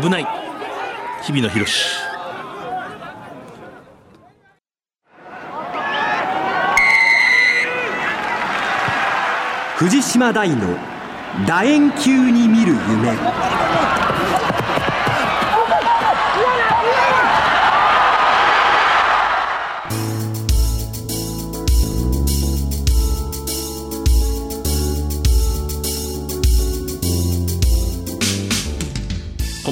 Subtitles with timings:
[0.00, 0.26] 危ない。
[1.24, 1.66] 日々野博
[9.76, 10.76] 藤島大の
[11.46, 13.97] 楕円球に見る夢。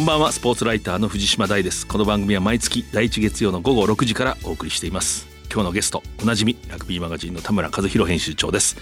[0.07, 1.85] んばんはスポーツライターの藤島大です。
[1.85, 5.27] この番組は毎月第一月曜の午後6時からお送りしています。
[5.53, 8.77] 今日のゲストおなじみラグビーマガジンの田村和弘編集長です。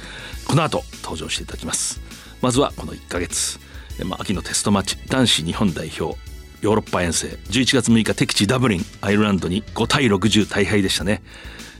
[0.46, 2.02] この後登場していただきます。
[2.42, 3.58] まずはこの1ヶ月。
[4.04, 6.18] まあ、秋のテストマッチ男子日本代表
[6.60, 7.28] ヨーロッパ遠征。
[7.28, 11.22] 11月6日敵地ダブリンアイルランドに5対60大敗でしたね。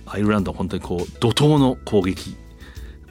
[0.06, 2.34] アイルランド本当にこう怒涛の攻撃。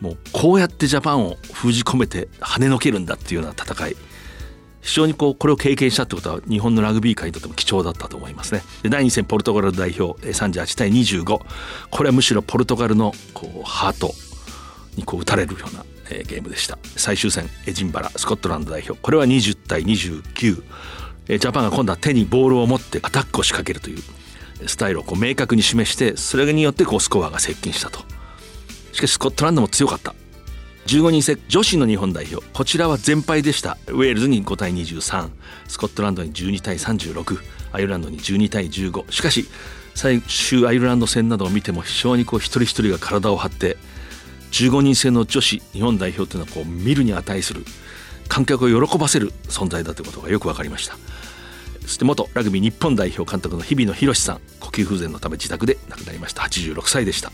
[0.01, 3.95] もうこうやってジャパンを封じ込めて跳ねのけるんだっていうような戦い。
[4.83, 8.61] 非常にこうこれを経験したってことは日本のラグビー界にとっても貴重だったと思いますね。
[8.83, 11.41] で第2戦ポルトガル代表38対25
[11.89, 14.13] これはむしろポルトガルのこうハート
[14.97, 16.77] にこう打たれるような、ゲームでした。
[16.97, 18.99] 最終戦エジンバラスコットランド代表。
[19.01, 20.63] これは20対29、
[21.29, 28.01] えー、ジャパンが今度は手にボールを持ってアタックを仕掛けるというスタイルをこう明確に示してそれによってこうスコアが接近したと。
[28.91, 30.13] しかしスコットランドも強かった。
[30.87, 32.45] 15人制女子の日本代表。
[32.53, 33.77] こちらは全敗でした。
[33.87, 35.29] ウェールズに5対23
[35.67, 37.37] スコットランドに12対36
[37.71, 39.47] アイルランドに12対15しかし
[39.95, 43.77] 最終アイルランド戦などを見ても非常にこう一人一人が体を張って
[44.51, 47.63] 15人制の女子日本代表というのはこう見るに値する。
[48.29, 50.97] 観客を喜ばせる存在だということがよく分かりました。
[51.81, 54.41] そして元ラグビー日本代表監督の日比野博さん。
[54.59, 56.43] 呼吸不全のため自宅で亡くなりました。
[56.43, 57.31] 86歳でした。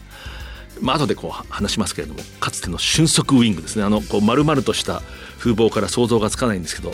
[0.82, 3.84] まあ後でこう話しますけれどもかつての俊足ウイングですね。
[3.84, 5.02] あのこう丸々とした
[5.38, 6.92] 風貌から想像がつかないんですけど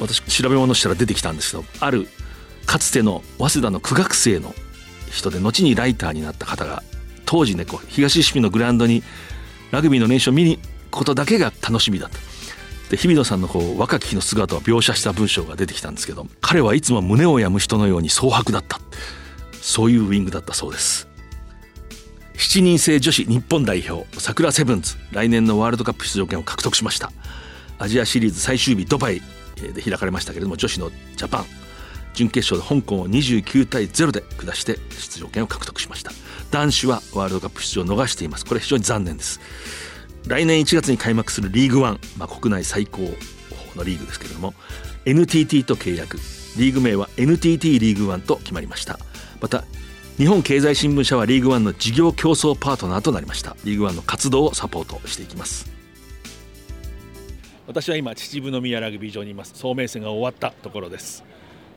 [0.00, 2.08] 私調べ物したら出てきたんですけどある
[2.66, 4.54] かつての早稲田の苦学生の
[5.10, 6.82] 人で後にライターになった方が
[7.26, 9.02] 当時ねこう東市民のグラウンドに
[9.70, 12.18] ラグビーの練習を見に行くことだけが楽しみだった。
[12.90, 18.78] で日比野さんのこう若き日の姿を描写した文章が出てきたんですけど彼はいつも胸を病む人のように蒼白だった。
[19.62, 21.08] そういうウイングだったそうです。
[22.34, 27.12] 7人制女子日本代表桜セブンズ来年のワールドカップ出場権を獲得しました。
[27.78, 29.22] アジアシリーズ最終日ドバイ
[29.74, 31.44] で開かれましたけれども女子のジャパン
[32.14, 36.12] 準決勝で香港を29対0で下して出場権を獲得しました。
[36.50, 38.44] 男子はワールドカップ出場を逃しています。
[38.44, 39.40] これ非常に残念です。
[40.26, 43.02] 来年1月に開幕するリーグワン、まあ、国内最高
[43.76, 44.54] のリーグですけれども
[45.04, 46.18] NTT と契約。
[46.56, 48.98] リーグ名は NTT リーグワンと決まりました。
[49.40, 49.64] また
[50.16, 53.56] 日本経済新聞社はリーグワンの事業競争パートナーとなりました。
[53.64, 55.68] リーグワンの活動をサポートしていきます。
[57.66, 59.54] 私は今秩父宮ラグビー場にいます。
[59.56, 61.24] 総明戦が終わったところです。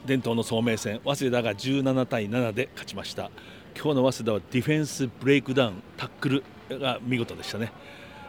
[0.06, 3.32] 伝統の総明戦早稲田が17対7で勝ちました。
[3.76, 7.72] 今日の早稲田はディフェンスブレイクダウンタックルが見事でしたね、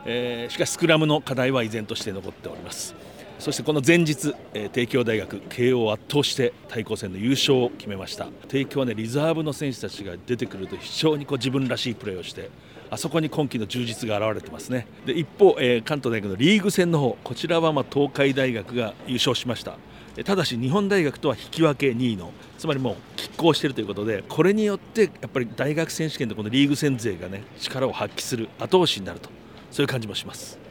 [0.06, 2.94] えー、しかしスクラムの課題は依然として残っております。
[3.38, 4.34] そしてこの前日、
[4.72, 8.26] 帝京大学慶応を圧倒して対抗戦の優勝を決めました。
[8.48, 12.50] 帝京はねリザーブの選手たちが出てくると非常にこう自分らしいプレーをして
[12.90, 14.88] あそこに今季の充実が現れてますね。
[15.06, 19.76] で一方、え、関東大学のリーグ戦の方こちらはま東海大学が優勝しました。
[20.24, 22.32] ただし日本大学とは引き分け2位の。
[22.58, 29.30] つまりもう拮抗しているということでこれによってやっぱり大学選手権でこのリーグ戦勢がね力を発揮する後押しになると。
[29.70, 30.67] そういう感じもします。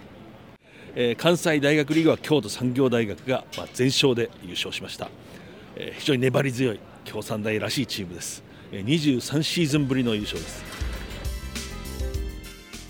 [1.00, 5.10] えー、関西大学リーグは京都産業大学が、まあ、全勝で優勝しました、
[5.76, 10.66] えー、非常に粘り強い京産大らしいチームです、えー、23シーズンぶりの優勝です。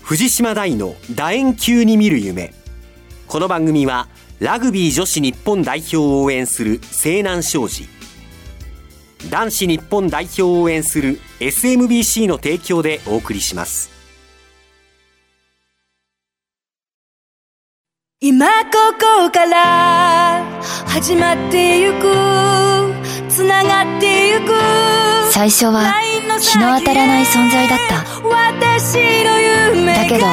[0.00, 2.54] 藤島大の楕円球に見る夢。
[3.26, 4.08] この番組は
[4.40, 7.86] ラグビー女子日本代表を応援する西南商事。
[9.28, 13.97] 男子日本代表を応援する SMBC の提供でお送りします。
[18.20, 18.50] 今こ
[18.98, 20.42] こから
[20.88, 22.02] 始まってゆく
[23.28, 24.50] つながってゆく
[25.30, 25.94] 最初は
[26.40, 28.02] 日の当たらない存在だった。
[28.26, 29.38] 私の
[29.78, 30.26] 夢だけど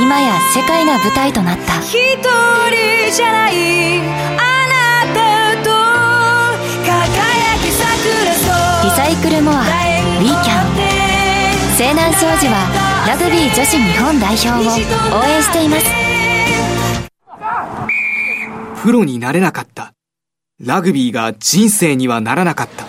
[0.00, 1.80] 今や世界が舞台となった。
[1.80, 3.98] 一人じゃない
[4.38, 5.70] あなたと
[6.86, 8.30] 輝き桜
[8.84, 16.07] リサイクルモアウィーキャン西南商事はラグビー女子日本代表を応援しています
[18.82, 19.92] プロになれなかった。
[20.60, 22.86] ラグビーが人生にはならなかった。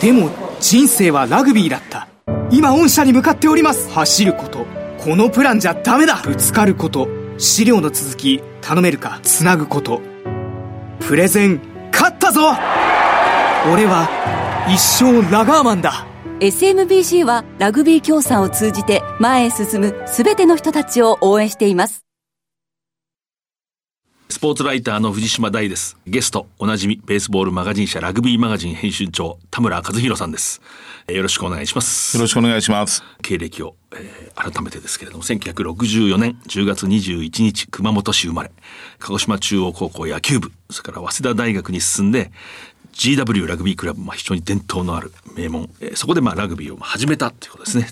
[0.00, 0.30] でも
[0.60, 2.08] 人生はラグビーだった。
[2.50, 3.90] 今御社に向かっております。
[3.90, 4.66] 走ること。
[4.98, 6.22] このプランじゃダメだ。
[6.24, 7.08] ぶつかること。
[7.38, 9.20] 資料の続き頼めるか。
[9.22, 10.00] つなぐこと。
[11.06, 11.60] プレゼン
[11.92, 12.40] 勝ったぞ
[13.70, 14.08] 俺は
[14.68, 16.06] 一生ラガーマンだ
[16.40, 22.04] SMBC はラグビー協賛を通じて前へ進む全ての人たちを応援しています
[24.30, 25.96] スポーツライターの藤島大です。
[26.06, 30.62] ゲスト、おなじみ、ベースボールマガジン社ラグビーマガジン編集長、田村和弘さんです。
[31.06, 32.16] えーよろしくお願いします。
[32.16, 33.04] よろしくお願いします。
[33.22, 38.50] 経歴を、えー改めてですけれども1964年10月21日熊本市生まれ
[38.98, 42.32] 鹿児島中央高校野球部それから早稲田大学に進んで
[42.94, 47.86] GW ラグビークラブ、まあ、非常に伝統のある名門、えーそこでまあラグビーを始めたということですね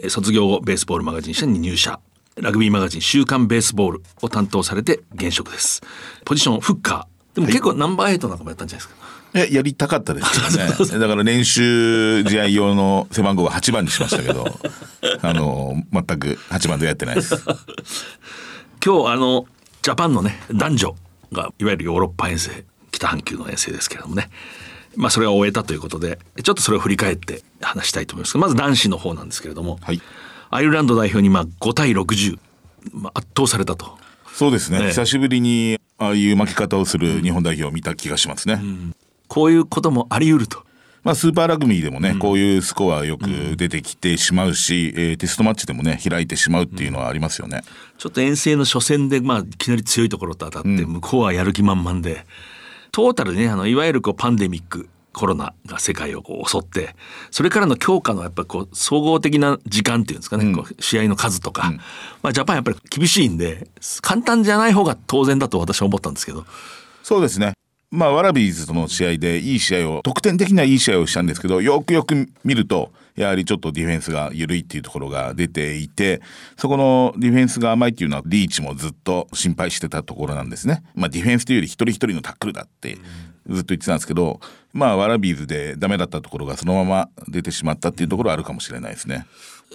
[0.00, 1.98] で卒業後ベースボールマガジン社に入社
[2.40, 5.82] ラグビーマガジン週刊ベースボールを担当されて現職です。
[6.24, 7.34] ポジションフッカー。
[7.34, 10.98] でも結構ナンバーエイトなんかもやったんじゃないですか、え、やりたかったですけどね。
[10.98, 14.46] だから練習試合用の背番号は8番にしましたけど、
[15.22, 17.36] あの、全く8番でやってないです。
[18.84, 19.46] 今日あの
[19.82, 20.96] ジャパンのね男女
[21.32, 24.30] がいわゆるヨーロッパ遠征北半球の遠征ですけれどもね。
[24.96, 28.38] まあそれを終えたということでちょっとそれを振り返って話したいと思います。
[28.38, 30.00] まず男子の方なんですけれども、はい
[30.50, 32.38] アイルランド代表にまあ5対60、
[32.92, 33.98] まあ、圧倒されたと
[34.34, 34.78] そうですね。
[34.82, 38.60] ええ久しぶりにああいう負け方をする日本代表を見た気がしますね。
[39.26, 40.62] こういうこともあり得ると。
[41.02, 47.62] まあ、スーパーラグビーでもね、こういうスコアよく出てきてしまうし、えーテストマッチでもね、開いてしまうっていうのはありますよね。
[47.98, 52.24] ちょっと遠征の初戦で、まあ、いきなり強いところと当たって、向こうはやる気満々で、
[52.92, 56.94] トータルでね、あの、いわゆるこうパンデミック、コロナが世界をこう襲って、
[57.30, 61.72] それからの強化のやっぱりこう、総合的な時間っていうんですかね、こう試合の数とか、
[62.22, 63.68] まあ、ジャパンやっぱり厳しいんで、
[64.00, 66.46] 簡単じゃない方が当然だと私は思ったんですけど、
[67.02, 67.52] そうですね。
[67.90, 76.20] まあ、ワラビーズとの試合でいい試合を、得点的にはいい試合をしたんですけど、よくよく見ると、やはりちょっとディフェンスが緩いっていうところが出ていて、
[76.56, 80.84] そこのディフェンスが甘いっていうのはリーチもずっと心配してたところなんですね。
[80.94, 82.98] まあ、ディフェンスというより一人一人のタックルだって
[83.48, 84.40] ずっと言ってたんですけど、
[84.72, 89.26] まあ、ワラビーズでダメだったところがそのまま出てしまったっていうところはあるかもしれないですね。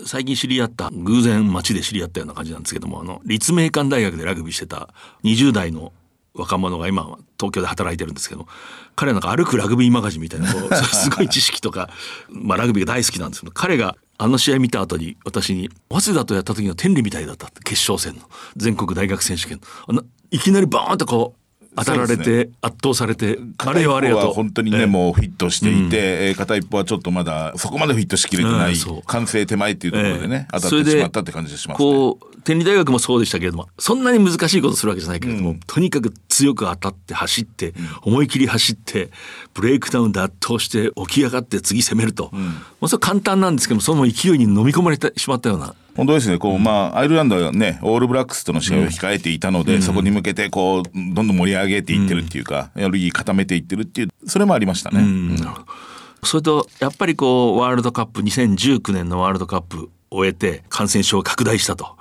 [0.05, 4.89] 最近知り合った偶然街で知り合ったような感じなんですけどもあの立命館大学でラグビーしてた
[5.23, 5.93] 20代の
[6.33, 8.47] 若者が今は東京で働いてるんですけど
[8.95, 11.89] 彼はなんか歩くラグビーマガジンみたいなこう すごい知識とか、
[12.29, 19.59] まあ、ラグビーが大好きなんですけど彼があの試合見た後に私に「早稲田とやった時の天理みたいだった」って決勝戦の全国大学選手権
[20.31, 21.42] いきなりバーンとこう
[21.75, 24.33] 当たられて、圧倒されてあれよあれよと。
[24.33, 24.85] 本当にね、ええ。
[24.85, 28.75] もうフィットしていて、えー片一方はちょっとまだそこまでフィットしきれてない、
[29.05, 31.85] 完成手前っていうところでね、当たってしまったって感じがしますね。
[31.85, 39.09] こう天理大学もそうでしたけれどもそんなに難しいことするわけじゃないけれども、とにかく強く当たって走って、思い切り走って
[39.53, 42.41] ブレイクダウンで圧倒して起き上がって次攻めると、も
[42.81, 55.01] うそれ簡単なんですけどもその勢いに飲み込まれてしまったような本当ですね、こう、まあ、アイルランドはね、オールブラックスとの試合を控えていたので、そこに向けて、こう、どんどん盛り上げていってるっていうか、やる気固めていってるっていう、それもありましたね。
[55.01, 55.37] うん。
[56.23, 61.95] それとやっぱりこうワールドカップ2019年のワールドカップを終えて感染症が拡大したと。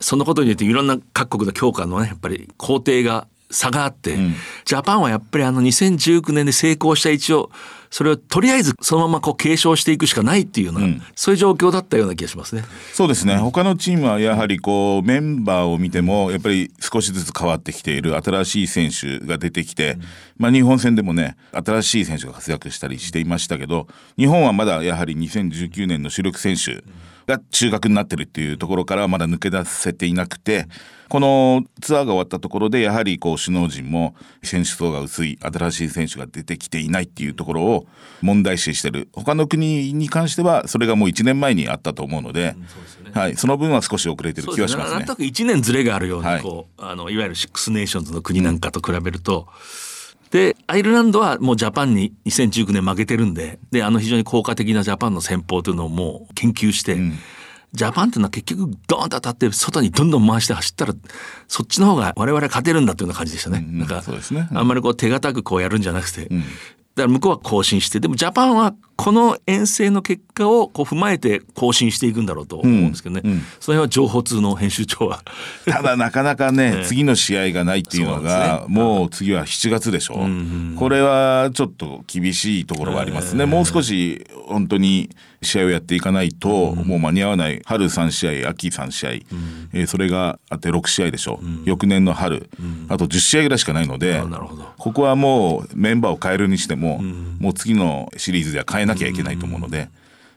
[0.00, 4.16] そのことによっていろんな各国の強化のねやっぱり工程が差があって、
[4.64, 7.50] ジャパンはやっぱりあの2019年で成功した一応
[7.96, 12.62] それをとりあえずそのままこう継承していくしかないっていうような、そういう状況だったような気がしますね。
[12.92, 19.96] そうですね、他のチームはやはりこう、メンバーを見ても、やっぱり少しずつ変わってきている新しい選手が出てきて、
[20.36, 23.86] まあ日本戦でもね、新しい選手が活躍したりしていましたけど、
[24.18, 26.84] 日本はまだやはり2019年の主力選手
[27.26, 30.68] が中核になってるっていうところからはまだ抜け出せていなくて、
[31.08, 37.86] このツアーが終わったところで、やはりこう首脳陣も選手層が薄い新しい選手が出てきていないっていうところを
[38.22, 39.08] 問題視してる。
[39.12, 42.56] 他の国に関しては、それがもう1年前にあったと思うので、
[43.12, 44.98] はい、その分は少し遅れてる気はしますね。
[44.98, 45.12] なんと。
[45.12, 46.42] なく1年ずれがあるような、はい。
[46.42, 49.46] こうあのいわゆるシックスネーションズの国なんかと比べると、
[50.30, 56.98] でアイルランドはもうジャパンに2019年負けてるんでであの非常に効果的なジャパンの戦法というのをもう研究して、
[57.72, 60.94] ジャパンっていうのは結局ドーンと当たって外にどんどん回して走ったら
[61.48, 63.60] そっちの方が我々勝てるんだというような感じでしたね。
[63.60, 64.48] んなんかね。
[64.50, 64.58] うん。
[64.58, 66.38] あんまりこう手堅くこうやるんじゃなくて、だか
[66.96, 73.30] ら向こうは更新してでもジャパンはこの遠征の結果をこう踏まえて更新していくんだろうと思うんですけどね、うん。
[73.32, 73.38] うん。
[73.60, 75.22] その辺は情報通の編集長は。
[75.68, 78.74] ただなかなかね、 次の試合がないっていうのが、ね。
[78.74, 80.26] もう次は7月でしょ、
[80.76, 85.10] これはちょっと厳しいところはありますね、もう少し本当に
[85.42, 92.48] 試合をやっていかないと、もう間に合わない春3試合秋3試合、えーそれがあって6試合でしょ、翌年の春、
[92.88, 94.22] あと10試合ぐらいしかないので、
[94.78, 97.02] ここはもうメンバーを変えるにしても、
[97.38, 99.88] もう次のシリーズでは変えなきゃいけないと思うので、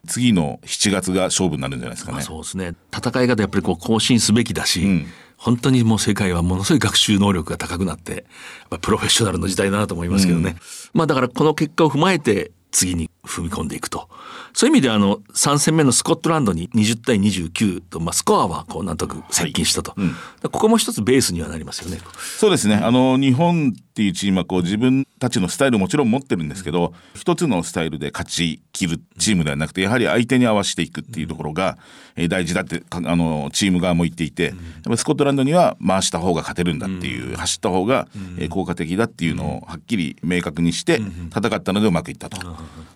[0.08, 2.22] 次の7月が勝負になるんじゃないですかね。
[2.22, 5.08] そうですね戦い方やっぱりこう更新すべきだし、ん
[5.39, 8.24] 本当にもう世界はものすごい学習能力が高くなって、やっ
[8.72, 10.58] ぱプロフェッショナルの時代だなと思いますけどね。
[10.94, 14.10] まあだからこの結果を踏まえて次に踏み込んでいくと。
[14.53, 19.96] そういう意味であの3戦目のスコットランドに20対29と、まあ、スコアはこうなんとなく接近したと、
[20.44, 22.00] ここも一つベースにはなりますよね。
[22.38, 22.75] そうですね。
[22.75, 31.77] あの日本っていうチームはこう自分たちのスタイルもちろん持ってるんですけど、一つのスタイルで勝ち切るチームではなくて、やはり相手に合わせていくっていうところが、
[32.15, 34.53] えー大事だってかあのチーム側も言っていて、やっ
[34.86, 41.01] ぱりスコットランドには回した方が勝てるんだっていう、走った方が、えー効果的だっていうのをはっきり明確にして
[41.36, 42.38] 戦ったのでうまくいったと。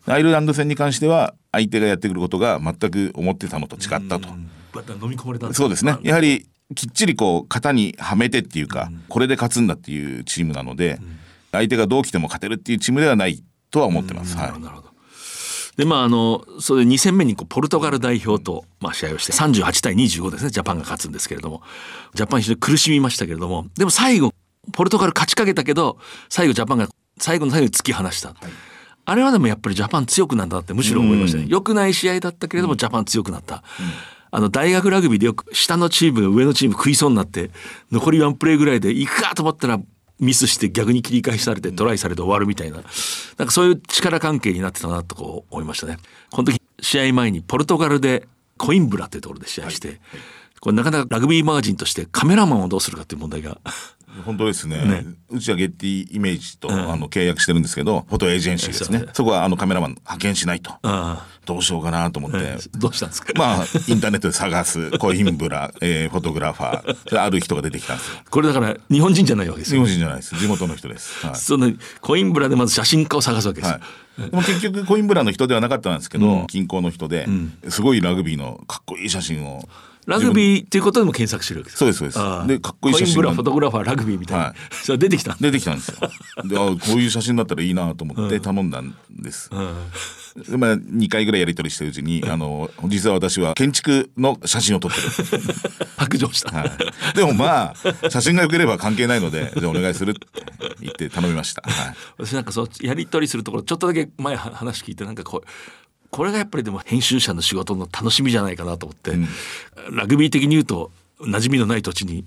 [0.05, 4.29] アイルランド戦に関しては相手がやってくることが全く思ってたのと違ったと。
[4.29, 5.97] 飲み込まれたんそうですね。
[6.01, 10.99] やはりきっちりこう型にはめてっていうか、これで勝つんだっていうチームなので、
[11.51, 14.37] 相手がどう来ても勝てるっていうチームではないとは思ってます。
[14.37, 14.61] はい。
[14.61, 14.93] なるほど。
[15.77, 21.61] でまああのそれ2戦目にこうポルトガル代表と、まあ、試合をして38対25ですねジャパンが勝つんですけれども。
[22.13, 23.65] ジャパン非常に苦しみましたけれども。
[23.75, 24.33] でも最後
[24.71, 25.97] ポルトガル勝ちかけたけど
[26.29, 26.87] 最後ジャパンが
[27.17, 28.33] 最後の最後に突き放した、
[29.05, 33.63] あれはでもやっぱりジャパン強くなったなってむしろ思いましたね、良くない試合だったけれどもジャパン強くなった、
[34.35, 37.51] あの大学ラグビーでよく下のチームが上のチーム食いそうになって
[37.91, 39.79] 残りワンプレーぐらいで行くかと思ったら
[40.19, 42.83] ミスして逆に切り返しされてトライされて終わるみたいななん
[43.47, 45.97] かそういう力関係になってたなとこう思いましたね。
[46.31, 49.99] この時試合前にポルトガルでコインブラっていうところで試合して、
[50.61, 53.59] これなかなかラグビーマガジンとしてカメラマンをどうするかっていう問題が
[54.25, 55.05] 本当ですね。
[55.29, 59.05] うちはゲッティイメージと、あの契約してるんですけど、フォトエージェンシーですね。
[59.13, 60.73] そこはあのカメラマン派遣しないと。
[60.83, 62.37] あどうしようかなと思って。
[62.77, 68.17] どうしたんですか、まあ、インターネットで探す、コインブラ、 えーフォトグラファー、ある人が出てきたんですよ。
[68.29, 69.81] これだから日本人じゃないわけですよ。
[69.81, 70.35] 日本人じゃないです。
[70.37, 71.25] 地元の人です。
[71.25, 71.35] はい。
[71.35, 73.79] そのコインブラでまず写真家を探すわけですよ。
[74.17, 77.27] はい、でも結局コインブラの人ではなかったんですけど、近郊の人で、
[77.67, 79.67] すごいラグビーのかっこいい写真を
[80.07, 82.47] ラグビーっていうことでも検索してるわけですそうですそうです。
[82.47, 83.05] でかっこいい写真。
[83.05, 84.55] コインブラフォトグラファーラグビーみたいな、はい。
[84.83, 85.97] それ出てきた出てきたんですよ。
[86.45, 89.49] であこういう写真だったらいいなと思って頼んだんです、
[90.49, 95.43] でまあ、2回ぐらいやり取りしてるうちにあの実は私は建築の写真を撮ってる、
[95.97, 100.27] 白状した、はい、でもまあ写真が良ければ関係ないのでじゃあお願いするって
[100.81, 105.47] 言って頼みました、はい、私なんかそうやり取りするところちょっとだけ前は話聞いてなんかこう
[106.13, 109.13] これがやっぱりでも編集者の仕事の楽しみじゃないかなと思って、
[109.91, 112.23] ラグビー的に言うと馴染みのない土地に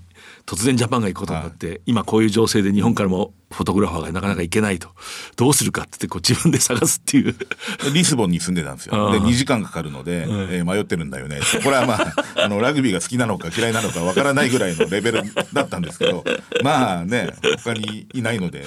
[0.47, 4.89] 突然ジャパンが行くことになって、今こういう情勢で日本からもフォトグラファーがなかなか行けないと
[5.37, 7.35] どうするかって言ってこう自分で探すっていう
[7.93, 9.11] リスボンに住んでたんですよ。
[9.11, 11.39] で、2時間かかるので、えー迷ってるんだよね。
[11.63, 12.13] これはまあ、
[12.43, 15.23] あの、ラグビーが好きなのか嫌いなのかわからないぐらいのレベル
[15.53, 16.25] だったんですけど、
[16.63, 17.29] まあね、
[17.63, 18.65] 他にいないので、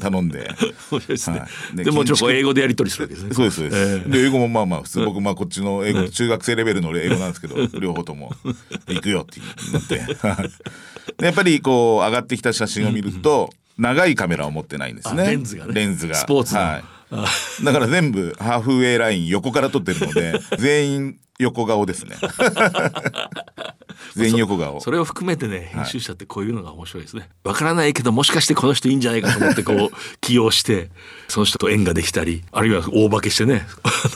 [0.00, 0.50] 頼んで。
[1.06, 3.76] ですね、はいででもちろんこう建築英語でやり取りするわけですねそうです、そうです。
[3.76, 8.32] ええで、英語もまあまあ、普通僕、まあこっちの英語、中学生レベルの英語なんですけど、両方とも、
[8.88, 9.40] 行くよって
[9.72, 10.00] なって。
[11.20, 15.22] でやっぱりこう、上がってきた写真を見ると、長いカメラを持ってないんですね。
[15.22, 16.14] あレンズがねレンズが。
[16.14, 17.64] スポーツのはい。
[17.64, 22.16] だから全部ハーフウェイライン横から撮ってるので、 全員横顔ですね。
[24.14, 24.80] 全員横顔。
[24.80, 27.28] それを含めてね編集者ってこういうのが面白いですね。
[27.42, 30.90] わからないけどもしかしてこの人いいんじゃないかと思ってこう 起用して
[31.28, 33.66] その人と縁ができたりあるいは大化けしてね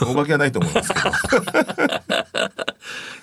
[0.01, 1.11] お化けはないと思いますけど。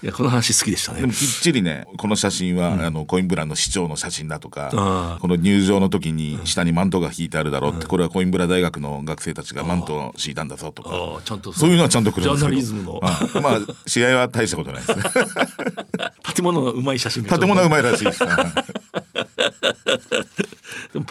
[0.02, 1.00] いやこの話好きでしたね。
[1.00, 1.12] でも。
[1.12, 10.90] きっちりねこの写真は、あのコインブラの市長の写真だとかこの入場の時に下にマントが引いてあるだろうって、これはコインブラ大学の学生たちがマントを敷いたんだぞとか。
[10.92, 11.70] ああちゃんとそう。
[11.70, 12.94] いうのはちゃんと来るんですけどジャーナリズムの。
[12.94, 15.04] はいまあ試合は大したことないですね。
[16.34, 18.24] 建物のうまい写真が建物はうまいらしいです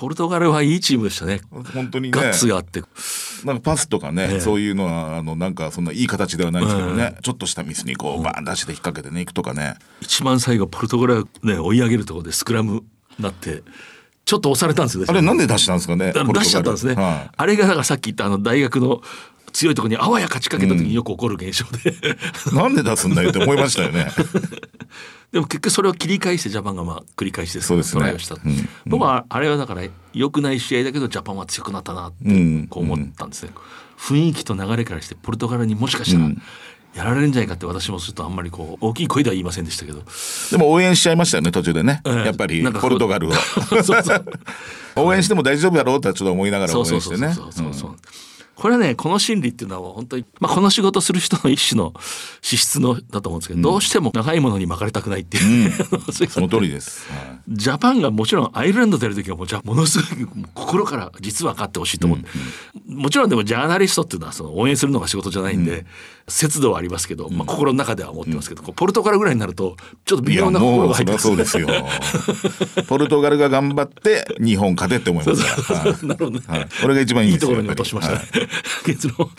[0.02, 1.42] ポルトガルはいいチームでしたね。
[1.52, 2.20] 本当にね。
[2.20, 2.82] ガッツがあって。
[3.46, 4.40] なんかパスとかね、ええ。
[4.40, 9.76] そういうのはあのなんかそんないい形ではないですけどね、ちょっとしたミスにこうバーン出して引っ掛けてねいくとかね。
[10.02, 12.84] 一番最後ポルトガルがね追い上げるところでスクラムに
[13.20, 13.62] なって
[14.26, 15.08] ちょっと押されたんですよね。
[15.08, 16.96] あれなんで出したんですかね出しちゃったんですね。
[16.96, 19.04] はあれがだからさっき言ったあの大学の
[19.52, 21.96] 強いところにあわや勝ちかけた時によく起こる現象で、い、
[22.56, 24.12] なんで出すんだよって思いましたよね。
[25.32, 28.02] でも結局それを切り返してジャパンがまあ繰り返してそうですね。
[28.02, 28.54] トライをした、うんう。
[28.54, 28.70] ん。
[28.86, 32.68] 僕はあれはだから良くない試合だけどジャパンは強くなったなってうん。
[32.68, 33.52] こう思ったんですね、
[33.98, 36.42] 雰囲気と流れからしてポルトガルにもしかしたらうん。
[36.94, 40.04] やられるんじゃないかって私もちょっとあんまりこう大きい声では言いませんでしたけど。
[40.52, 43.32] でも応援しちゃいましたよね途中でね、ええやっぱりポルトガルを。
[44.98, 47.34] 応援しても大丈夫だろうとはちょっと思いながら応援してね。
[47.34, 47.96] そうそうそうそう、
[48.62, 51.96] これはねこの心理っていうのは本当に、まあ、この仕事する人の一種の
[52.44, 55.72] 資質のだと思うんですけど、どうしても長いものに巻かれたくないっていう、
[56.14, 57.10] そういうその通りです。
[57.12, 57.40] はい。
[57.50, 62.28] ジャパンがもちろんアイルランド出る時はもうじゃあものすごいもう心から実は勝ってほしいと思って、
[62.88, 65.88] もちろんでもジャーナリストっていうのはその応援するのが仕事じゃないんで、
[66.28, 69.76] 節度はありますけど、まあ、心の中では思ってますけど、ポルトガルぐらいになると
[70.06, 71.28] ちょっと微妙な心が入ってます。
[71.28, 71.68] そうですよ。
[72.88, 75.82] ポルトガルが頑張って日本勝てって思いますから。
[75.92, 76.06] はい。
[76.06, 76.68] なるほどね、はい。
[76.82, 78.14] これが一番いいいいですよところに落としました。
[78.14, 78.50] ねやっ。
[78.86, 79.30] 結論。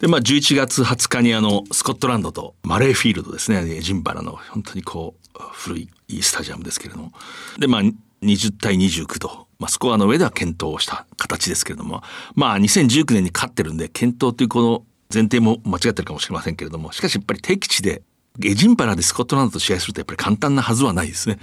[0.00, 3.64] でまあ11月20日にあのスコットランドとマレーフィールドですね。
[3.76, 7.12] エジンバラの本当にこう古いいいスタジアムですけれども。
[7.58, 7.82] でまあ
[8.22, 12.02] 20対29と、まあ、スコアの上では健闘をした形ですけれども。
[12.34, 16.92] まあ2019年に勝ってるんで健闘というこの前提も間違ってるかもしれませんけれども。
[16.92, 18.02] しかしやっぱり敵地で
[18.44, 21.38] エジンバラでスコットランドと試合するとやっぱり簡単なはずはないですね。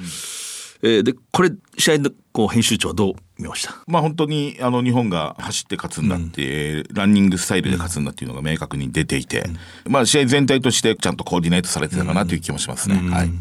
[0.81, 3.75] えーでこれ試合のこう編集長はどう見ました。
[3.87, 9.45] まあ本当にあの日本が走って勝つんだって、ランニングスタイルで勝つんだっていうのが明確に出ていて、
[9.87, 12.95] まあ試合全体としてちゃんとコーディネートされてたかなという気もしますね。
[12.95, 13.31] はい。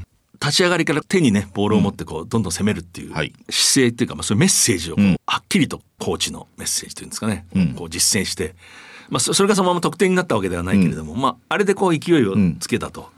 [0.40, 3.32] 立ち上がりから手にねボールを持ってこうどんどん攻めるっていうはい。
[3.48, 4.96] 姿勢っていうか、まあ、そういうメッセージを
[5.26, 7.46] はっきりとコーチのメッセージというんですかね、
[7.76, 8.54] こう実践して、
[9.08, 13.10] まあ、そそれがそのまま得点になったわけではないけれども、まあ、あれでこう勢いをつけたと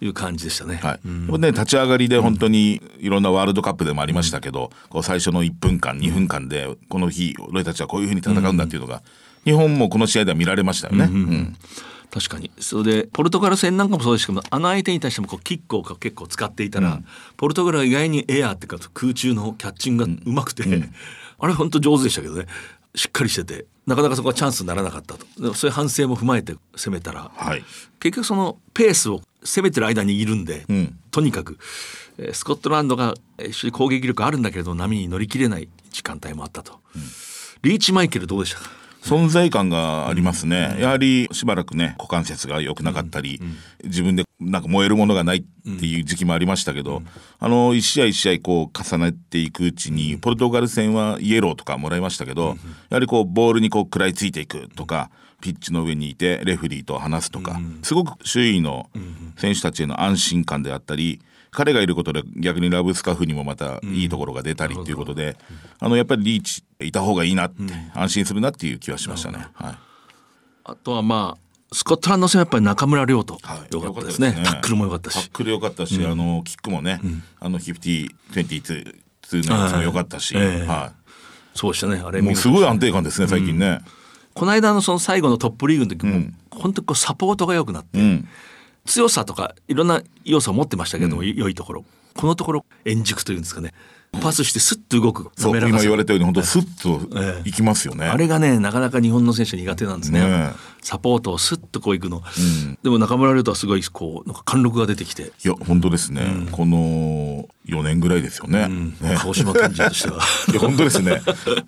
[0.00, 0.80] いう感じでしたね。
[0.82, 1.00] はい。
[1.28, 9.02] これね、立ち上がりで本当にいろんなワールドカップでもありましたけど、こう最初の1分間2分間でこの日俺たちはこういうふうに戦うんだっていうのが、
[9.44, 11.04] 日本もこの試合では見られましたよね。
[11.04, 11.56] うん
[12.10, 12.50] 確かに。
[12.58, 17.00] それでポルトガル戦なんかもそうですけどあの相手に対してもこうキックを結構使っていたら、
[17.36, 20.64] ポルトガルは意外にエアーっていうか空中のキャッチングがうまくて、
[21.38, 22.46] あれ本当上手でしたけどね。
[22.96, 25.54] しっかりしててなかなかそこはチャンスにならなかったと。
[25.54, 27.62] そういう反省も踏まえて攻めたら、はい。
[28.00, 30.98] 結局そのペースを攻めてる間にいるんで、ん。
[31.10, 31.58] とにかく、
[32.18, 36.80] えースコットランドがえー非常に攻撃力あるんだけれど波に乗り切れない時間帯もあったと、
[37.62, 38.70] リーチマイケルどうでしたか？
[39.02, 40.76] 存在感がありますね。
[40.78, 43.40] やはりしばらくね、股関節が良くなかったり、
[43.82, 45.42] 自分でなんか燃えるものがないっ
[45.78, 47.02] ていう時期もありましたけど、
[47.38, 52.58] あの、一試合一試合こう重ねていくうちに、ポルトガル戦はイエローとかもらいましたけど、
[52.90, 58.88] やはりこうボールにこう食らいついていくとか、ピッチの上にいてレフェリーと話すとか、すごく周囲の
[59.36, 61.20] 選手たちへの安心感であったり、
[61.50, 65.36] 彼がいることで逆にラブスカフにもまたいいところが出たりっていうことで、
[65.78, 67.56] あのやっぱりリーチいた方がいいなって、
[67.94, 69.46] 安心するなっていう気はしましたね。
[69.54, 69.78] はい。
[70.64, 75.14] あとはまあスコットランド戦はやっぱり中村亮とはかったですね,、タックルも良かったし。
[75.14, 77.00] タックル良かったし、あのキックもね、
[77.38, 80.66] あの50、22のやつも良かったし、ええ。
[80.66, 80.92] は
[81.54, 82.02] そうでしたね。
[82.04, 82.22] あれい。
[82.22, 83.80] もうすごい安定感ですね、最近ね。
[84.40, 88.28] この間のその最後のトップリーグの時も、本当にこうサポートが良くなって、うん。
[88.86, 91.84] 強さとかいろんな要素を持ってましたけども、良いところ。
[92.16, 93.74] このところ円熟というんですかね。
[94.12, 95.30] パスしてスッと動く。
[95.36, 98.06] そう、今言われたように本当スッとええいきますよね。
[98.06, 100.20] あれがねなかなか日本の選手苦手なんですね。
[100.20, 100.56] ねえ。
[100.80, 102.22] サポートをスッとこういくの、
[102.82, 108.68] でも中村亮太はすごいこうなんか貫禄が出てきて、いや本当ですね、この4年ぐらいですよね。
[108.68, 109.16] ね。
[109.18, 110.16] 鹿児島県人としては。
[110.50, 111.20] いや本当ですね。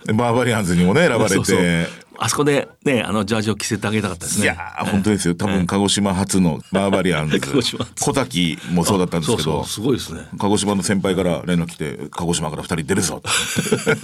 [0.06, 2.11] で バーバリアンズにもね選ばれて。
[2.22, 4.44] あそこでねあのジャージを着せてあげたかったですね。
[4.44, 5.34] いやー本当ですよ。
[5.34, 7.40] 多分鹿児島初のバーバリアンズ
[7.98, 9.64] 小滝もそうだったんですけど。
[9.64, 10.28] すごいですね。
[10.38, 13.20] 鹿児島の先輩から連絡来て鹿児島から2人出るぞ。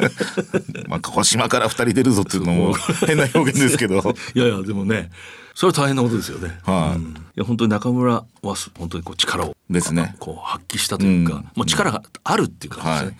[0.89, 2.75] まあ鹿児島から2人出るぞっていうのも
[3.07, 3.99] 変な表現ですけど。
[4.35, 5.11] いやいやでもね
[5.55, 6.97] それは大変なことですよね、はい。
[6.97, 7.15] うん。
[7.15, 10.17] いや本当に中村はす本当にこう力をですね。
[10.19, 11.43] こう発揮したというか、うん。
[11.55, 13.19] もう力があるっていう感じですね、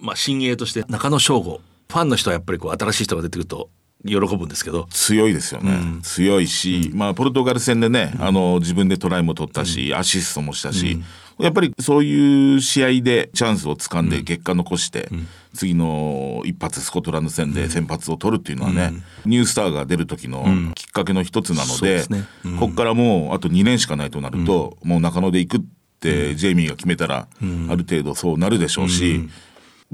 [0.00, 1.60] まあ新鋭として中野翔吾
[1.94, 3.70] ファンの人はやっぱりこう新しい人が出てくると
[4.04, 4.86] 喜ぶんですけど。
[4.90, 11.02] 強いですよね、強いし、まあポルトガル戦でね、あの自分でトライも取ったし、アシストもしたし、
[11.38, 15.08] やっぱりそういう試合でチャンスをつかんで結果残して、
[15.52, 18.92] 次の一発スコットランド戦で先発を取るっていうのはね、
[19.24, 25.60] ニュースターが出る時のきっかけの一つなので,、ですねうんここからもうあと2年しかないとなると、もう中野で行くっ
[26.00, 27.26] てジェイミーが決めたら、
[27.68, 29.28] ある程度そうなるでしょうし、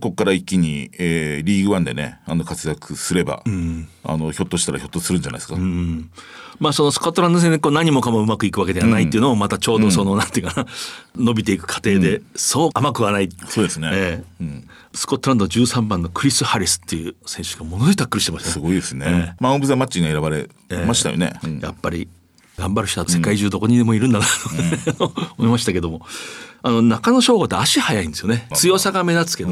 [0.00, 3.42] ここから一気に、えーリーグワンでねあの活躍すれば、
[4.04, 5.56] あのひょっとしたらひょっとするんじゃないですか？
[6.58, 10.66] まあそのスコットランド戦でこう何もかもうまくいくわけではないっていうのをまたちょうどそのなんていうかな
[11.16, 13.88] 伸びていく過程でそう甘くはない、そうですね。
[13.92, 14.62] ええ。
[14.92, 18.52] スコットランド13番のクリス・ハリスっていう選手がものすごいタックルしてましたね。
[18.54, 19.06] すごいですね。
[19.08, 20.48] えマン・オブ・ザ・マッチに選ばれ
[20.86, 21.32] ましたよね。
[21.44, 21.58] うん。
[21.60, 22.08] やっぱり
[22.58, 24.24] 頑張る人は世界中どこにでもいるんだな
[24.98, 26.04] と、 思いましたけども
[26.62, 28.48] あの中野翔吾って足速いんですよね。
[28.54, 29.50] 強さが目立つけど、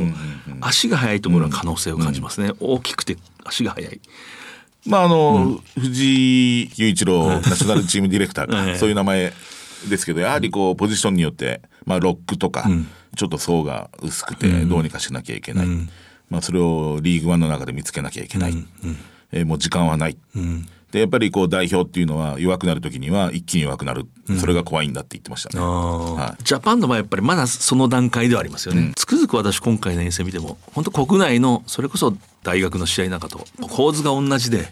[0.61, 4.01] 足が速いところは可能性を感じますね、大きくて足が速い。
[4.87, 8.79] まああの、藤井雄一郎ナショナルチームディレクターか、 ええ。
[8.79, 9.33] そういう名前
[9.89, 12.69] ですけどやはりこうポジションによって、まあ、ロックとか、
[13.17, 15.67] ちょっと層が薄くてどうにかしなきゃいけない、
[16.29, 18.67] まあ、それをリーグワンの中で見つけなきゃいけない、
[19.33, 20.17] えーもう時間はない。
[20.93, 24.07] でやっぱりこう代表っていうのは弱くなる時には一気に弱くなる、
[24.41, 25.61] それが怖いんだって言ってましたね。
[25.63, 26.43] はい。
[26.43, 34.69] ジャパンの場合やっぱりまだその段階ではありますよね、つくづく私今回の遠征見ても本当国内のそれこそ大学の試合なんかと構図が同じで、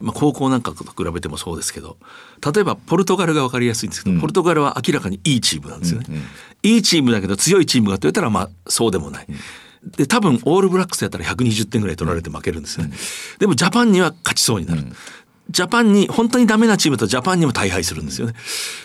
[0.00, 1.96] まあ、高校なんかと比べてもそうですけど
[2.54, 6.06] 例えばポルトガルが分かりやすいんですけど、ポルトガルは明らかにいいチームなんですよね、
[6.62, 9.26] いいチームだけど強いチームがと言ったらまあそうでもない。
[9.96, 12.92] で多分オールブラックスやったら120点ぐらい取られて負けるんですよね、
[13.38, 14.82] でもジャパンには勝ちそうになる、
[15.50, 18.34] ジャパンに本当にダメなチームとジャパンにも大敗するんですよね。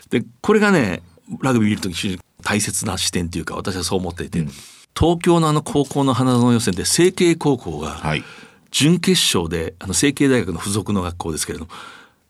[0.10, 1.02] でこれがね
[1.42, 4.46] ラグビー見るとき非常に大切な視点というか私はそう思っていて、
[4.98, 8.24] 東京のあの高校の花園予選で成蹊高校がはい
[8.72, 11.72] 準決勝であの成蹊大学の附属の学校ですけれども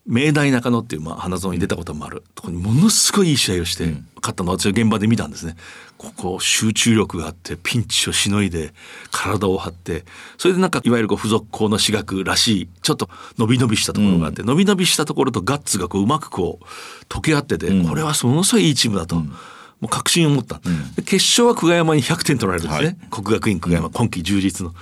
[0.05, 2.23] 明大中野っていう、まあ、花園に出たこともある。
[2.35, 3.85] ところにものすごいいい試合をして、
[4.17, 5.55] 勝ったのを私は現場で見たんですね。
[5.97, 8.73] ここ集中力があってピンチをしのいで
[9.11, 10.03] 体を張って
[10.37, 16.65] それでなんかいわゆるこう付属校の私学らしいちょっと伸び伸びしたところがあって、伸び伸びしたところとガッツがこううまくこう
[17.05, 19.15] 溶け合ってて、これはものすごいいいチームだと。
[19.15, 20.61] もう確信を持った、
[20.95, 22.97] で決勝は久我山に100点取られるんですね、はい。
[23.09, 24.73] 国学院久我山今季充実の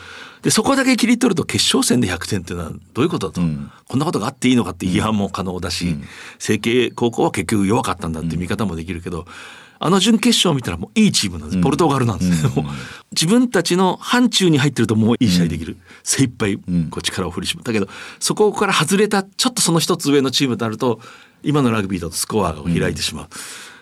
[0.41, 3.41] でそこだけ切り取ると決勝戦で100点っていうのはどういうことだと、
[3.87, 5.97] こんなことがあっていいのかって批判も可能だし、
[6.39, 9.25] 成蹊高校は結局弱かったんだっていう見方もできるけど、
[9.83, 12.43] あの準決勝を見たらもういいチームなんです、ポルトガルなんです。
[12.43, 12.73] ね、もう
[13.11, 16.61] 自分たちの範疇に入ってるともういい試合できる、精一杯こ
[16.97, 17.87] う力を振り絞るだけど
[18.19, 20.99] そこから外れたちょっとその一つ上のチームとなると
[21.43, 23.25] 今のラグビーだとスコアが開いてしまう。
[23.25, 23.35] だか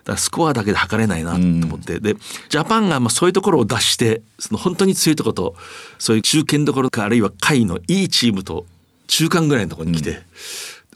[0.10, 2.16] らスコアだけで測れないなと思って、で
[2.50, 5.56] ジャパンがまあそういうところを出してその本当に強いところと
[5.98, 8.66] そういう中堅どころかあるいは下位のいいチームと
[9.08, 10.20] 中間ぐらいのところに来て、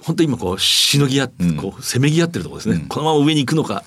[0.02, 3.84] 本当に今こうしのぎ合ってこうせめぎ合ってるところですね、このまま上に行くのか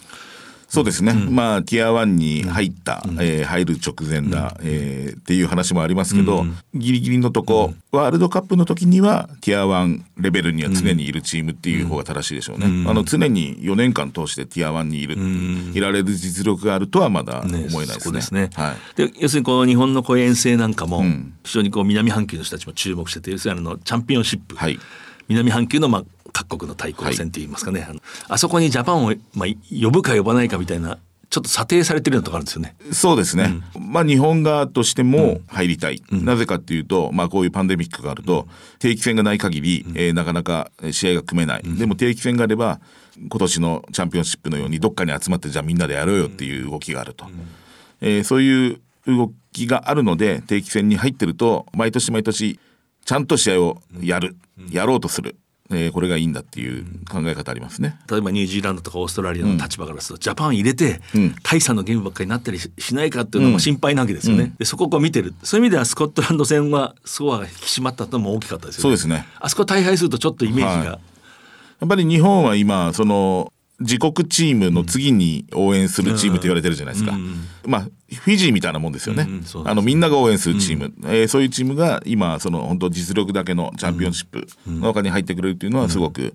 [0.76, 15.16] そうですね、まあティア1に入った、えー入る直前だ、えーっていう話もありますけど、ギリギリのとこ、ワールドカップの時にはティア1レベルには常にいるチームっていう方が正しいでしょうね、あの常に4年間通してティア1にいる、
[15.72, 18.12] いられる実力があるとはまだ思えないですね。
[18.12, 18.50] ですね。
[18.52, 18.96] はい。
[18.96, 21.02] で要するにこの日本の遠征なんかも
[21.42, 24.78] 非常にこう南半球の人たちも注目してて要するにあのチャンピオンシップ、はい。
[25.28, 26.04] 南半球のまあ
[26.36, 29.48] 各国の対抗戦といいますかね、あのあそこにジャパンをまあ
[29.82, 30.98] 呼ぶか呼ばないかみたいな
[31.30, 32.76] ちょっと査定されてるようなところあるんですよね。
[32.92, 38.46] そうですね、まあ日本側としても入りたい、なぜかっていうと、まあ、こういうパンデミックがあると
[38.78, 42.80] 定期戦がない限り、えーなかなか試合が組めない、でも定期戦があれば
[43.16, 47.24] 今年のチャンピオンシップのようにどっかに集まってじゃあみんなでやろうよっていう動きがあると、
[48.02, 52.60] えーそういう動きがあるので定期戦に入ってると毎年毎年
[53.06, 54.36] ちゃんと試合をやる、
[54.70, 55.36] やろうとする、
[55.70, 57.98] えーこれがいいんだっていう考え方ありますね。
[58.10, 61.00] 例えばニュージーランドとかオーストラリアの立場からすると、ジャパン入れて、
[61.42, 64.54] 大差のゲームばっかりになったりししないかっていうのも心配なわけですよね。
[64.58, 68.82] でそこを見てるそういう意味ではスコットランド戦はスコアが引き締まったのも大きかったですよね。
[68.82, 71.00] そうですねあそこ大敗するとちょっとイメージが、はい
[71.78, 77.12] やっぱり日本は今その自国チームの次に応援するチームと言われてるじゃないですか、
[77.66, 86.34] まあフィジーみたいなもんですよね、うんあのみんなが応援するチーム、えーそういうチームが今その本当実力だけのチャンピオンシップの中に入ってくれるっていうのはすごく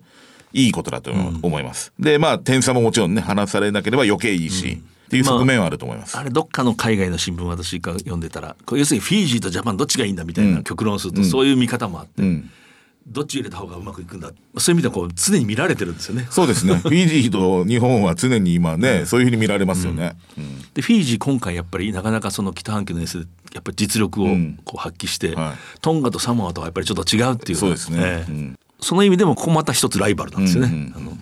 [0.54, 12.50] いいことだと思います、でまあ点差ももちろんね離されなければ余計いいし、っていう側面はあると思います、あれどっかの海外の新聞私が読んでたら要するにフィジーとジャパンどっちがいいんだみたいな極論をすると、そういう見方もあって、ん
[13.08, 14.32] どっち入れた方がうまくいくんだ。
[14.58, 16.28] そういう意味ではこう常に見られてるんですよね。
[16.30, 16.76] そうですね。
[16.84, 20.62] フィジーと日本は常に今ね、そういうふうに見られますよね、うん。
[20.74, 24.28] でフィジー今回やっぱりなかなかその北半球の遠征でやっぱり実力を
[24.64, 25.80] こう発揮して、はい。
[25.82, 28.56] トンガとサモアとはやっぱりちょっと違うっていうそうですね。
[28.80, 30.70] その意味でもここまた一つライバルなんですよね。
[30.72, 30.94] うんうん。
[30.96, 31.18] あの。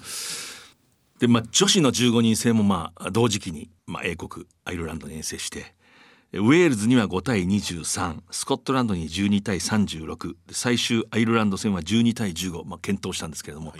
[1.20, 5.74] でまあ、女子の15人制もまあ同時期に、まあ、英国アイルランドに遠征して
[6.34, 13.74] ウェールズには5対23スコットランドに12対36で最終アイルランド戦は12対15、まあ、検討したんですけれども、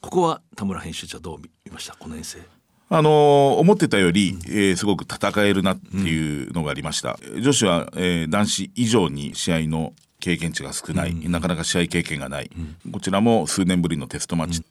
[0.00, 1.94] ここは田村編集長どう見ました？
[1.96, 2.40] この遠征。
[2.88, 12.50] あのー思ってたより、えーすごく戦えるなっていうのがありました、女子は、えー男子以上に試合の経験値が少ない、なかなか試合経験がない、
[12.92, 14.62] こちらも数年ぶりのテストマッチ、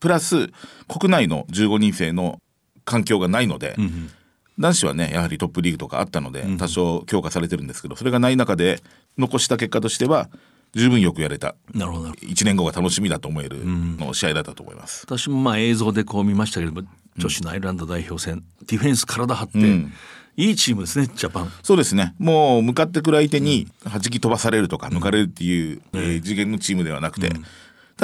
[0.00, 0.50] プラス
[0.86, 2.40] 国内の15人制の
[2.84, 3.74] 環境がないので、
[4.58, 8.82] 男子はねやはりトップリーグとかあったので多少強化されてるんですけどそれがない中で
[9.18, 10.28] 残した結果としては
[10.74, 11.54] 十分よくやれた。
[11.72, 12.32] なるほどなるほど。
[12.32, 15.02] 1年後が楽しみだと思えるの試合だったと思います。
[15.06, 19.92] 私もまあ映像でこう見ましたけれども女子のアイルランド代表戦、ディフェンス体張って、ん。
[20.36, 21.52] いいチームですねジャパン。
[21.62, 22.14] そうですね。
[22.18, 27.30] もう向かってくる相手に弾き飛ばされるとか抜かれるっていう、えー次元のチームではなくて、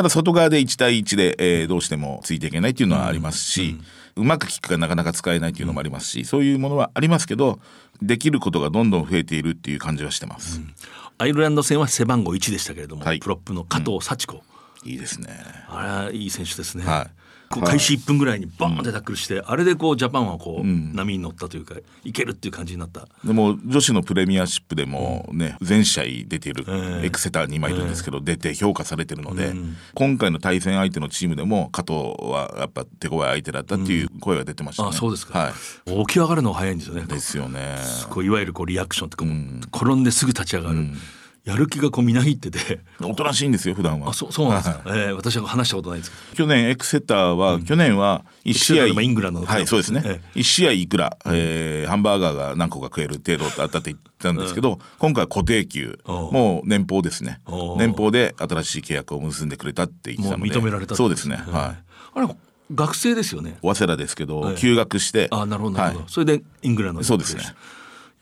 [0.00, 3.76] ただ外側で1対1で、えーどうしてもついていけないっていうのはありますし、
[4.16, 7.60] うまくキックがなかなか使えないっていうのもありますし、そういうものはありますけど
[8.00, 10.62] できることがどんどん増えているっていう感じはしてます。
[11.18, 13.18] アイルランド戦は背番号1でしたけれども、はい。
[13.18, 14.42] プロップの加藤幸子、
[14.86, 15.28] いいですね。
[15.68, 16.84] あれはいい選手ですね。
[16.86, 17.19] はい
[17.52, 23.08] こう開始1分ぐらいにボーンってタックルして、あれでこうジャパンはこう、波に乗ったというかいけるっていう感じになった。
[23.24, 27.06] でも女子のプレミアシップでもね全試合出ているええ。
[27.06, 29.52] エクセターに今いるんですけど出て評価されてるので
[29.94, 34.90] 今回の対戦相手のチームでも加藤はやっぱ手強い相手だったっていう声が出てましたね。
[34.90, 35.52] あそうですか、はい。
[36.06, 37.02] 起き上がるのが早いんですよね。
[37.02, 37.78] ですよね。
[38.10, 39.28] こういわゆるこうリアクションってこう、
[39.76, 40.86] 転んですぐ立ち上がる、
[41.44, 42.80] やる気がこうみなぎってて。
[43.02, 44.10] おとなしいんですよ普段は。
[44.10, 46.36] あそうそうなんですか、ええ私は話したことないんですけど。
[46.36, 48.86] 去年エクセターは、去年は1試合。
[48.86, 55.98] イングランドのはいそうですね、え1試合いくら、えーハンバーガーが何個か食える程度だったって言ってたんですけど、今回は固定給。
[56.06, 57.40] もう年俸ですね。
[57.78, 60.50] 年俸で新しい契約を結んでくれたって言ってたので。
[60.50, 61.36] 認められたそうですね。
[61.36, 61.82] はい。
[62.14, 62.28] あれ
[62.72, 63.56] 学生ですよね。
[63.62, 64.56] 早稲田ですけど、ええ。
[64.56, 65.28] 休学して。
[65.30, 66.12] あなるほどなるほど、はい。
[66.12, 67.42] それでイングランドにそうですね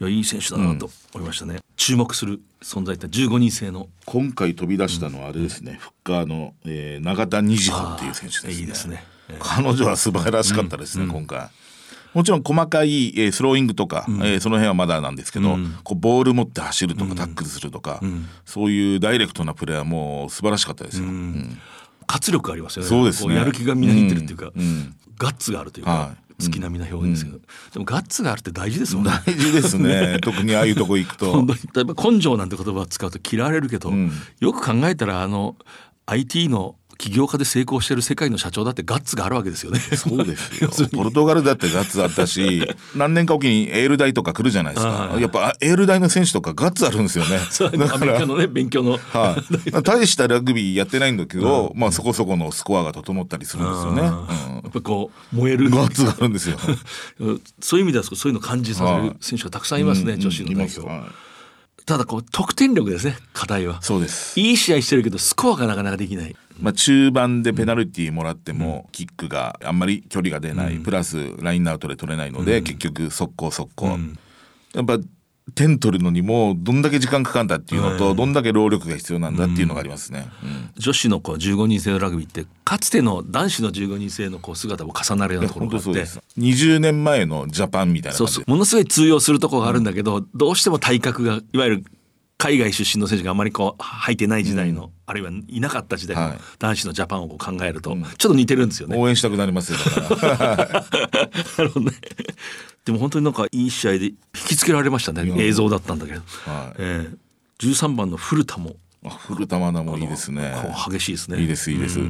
[0.01, 3.89] いやいい選手だなと思いましたね、注目する存在って15人制の。
[4.07, 8.53] 今回飛び出したのはあれですね、フッカーの、えー永田虹穂っていう選手ですね。
[8.55, 11.49] いいですね、ええ彼女は素晴らしかったですね、今回。
[12.15, 18.01] もちろん細かい、えースローイングとか、えーその辺はまだなんですけど、こうボール持って走るとか、タックルするとか、
[18.45, 21.07] そういうダイレクトなプレーはもう素晴らしかったですよ。
[21.07, 21.59] うん。
[22.07, 22.89] 活力ありますよね。
[22.89, 23.35] そうですね。
[23.35, 24.63] こやる気がみなぎってるっていうか、うん。
[24.63, 24.95] うん。
[25.19, 27.39] ガッツがあるというか、はい月並みな表現ですけど、
[27.73, 29.11] でもガッツがあるって大事ですもんね。
[29.27, 30.19] 大事ですね。
[30.23, 31.33] 特にああいうとこ行くと。
[31.33, 31.61] 本当に。
[31.75, 34.11] 例えば根性なんて言葉を使うと嫌われるけど、ん。
[34.41, 35.57] よく考えたらあの
[36.07, 39.79] IT の起業家で成功してる世界の社長だってガッツがあるわけですよね。
[39.79, 40.71] そうですよ。
[40.93, 44.93] ポルトガルだってガッツあったし 何年かおきにエール大とか来るじゃないですか。
[44.93, 47.39] はいやっぱエール大の選手とかガッツあるんですよね。
[47.93, 54.03] アメリカのね勉強の、はい、 大したラグビーやってないんだけど、まあそこそこのスコアが整ったりするんですよね。
[54.03, 54.11] や
[54.69, 55.67] っぱこう燃える。
[55.67, 56.59] うん、ガッツがあるんですよ。
[57.61, 60.89] そういう意味ではそういうのを感じさせる選手がたくさんいますね、女子の代表、
[61.87, 63.81] ただこう得点力ですね課題は。
[63.83, 64.39] そうです。
[64.39, 73.99] いい試合してるけどスコアがなかなかできないまあ中盤でペナルティーもらっても、キックがあんまり距離が出ない、プラスラインアウトで取れないので、結局速攻速攻。
[74.75, 74.99] やっぱ
[75.55, 80.29] 点取るのにもどんだけ時間かかんだっていうのと、どんだけ労力が必要なんだっていうのがありますね。
[80.43, 80.71] うん。
[80.77, 85.87] 女子のこう15人制のラグビーってかつての男子の15人制のこう姿も重なるようなところ本があって。
[85.87, 86.21] 当そうです。
[86.39, 88.45] 20年前のジャパンみたいなそうそう。
[88.47, 91.85] ものすごい通用するところがあるんだけど、どうしても体格がいわゆる
[92.37, 98.97] 海外出身の選手があまりこう入ってない時代の、あるいはいなかった時代のはい男子のジャパンを考えると、ちょっと似てるんですよね。
[98.97, 100.87] 応援したくなりますよだから。
[101.59, 101.93] なるほどね。
[102.85, 104.15] でも本当になんかいい試合で引
[104.49, 107.17] きつけられましたね映像だったんだけど、はいえー
[107.59, 110.55] 13番の古田もあ古田真奈もいいですね。
[110.89, 111.41] 激しいですね。
[111.41, 112.01] いいですいいです。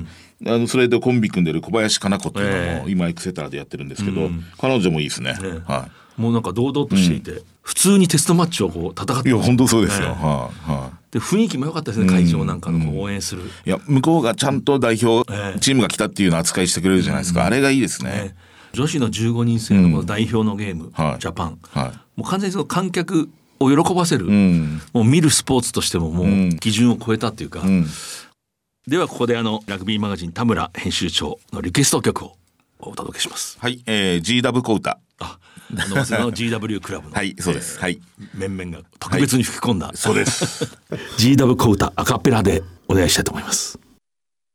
[0.46, 5.36] あのそれでコンビ組んでる小林かな子っていうのええも今エクセターでやってるんですけど、彼女もいいですね。
[5.42, 9.28] ええはもうなんか堂々としていて、普通にテストマッチをこう戦っい。
[9.28, 10.08] いや本当そうですよ。
[10.08, 13.42] ええはいはで雰囲気も良かったですね会場なんかの応援する。
[13.42, 13.44] い。
[13.68, 17.44] いや向こうがちゃんと代表ええチームが来たっていうのを扱いしてくれるじゃないですか。
[17.44, 18.36] あれがいいですねね。
[18.72, 23.28] 女子の15人制の代表のゲーム、はいジャパン、はもう完全にその観客
[23.60, 24.26] を喜ばせる。
[24.26, 27.86] もう見るスポーツとしてももう基準を超えたっていうか、うん。
[28.86, 32.36] ではここであのラグビーマガジン田村編集長のリクエスト曲を
[32.78, 33.58] お届けします。
[33.58, 33.82] はい。
[33.86, 34.98] えー、G ダブコウタ。
[35.18, 35.38] あ、
[35.76, 37.78] あの早稲田の GW クラブの、はいそうです。
[37.78, 38.00] はい。
[38.34, 40.64] 面々が特別に吹き込んだ、そうです。
[41.18, 43.78] GW 小歌アカペラでお願いしたいと思います。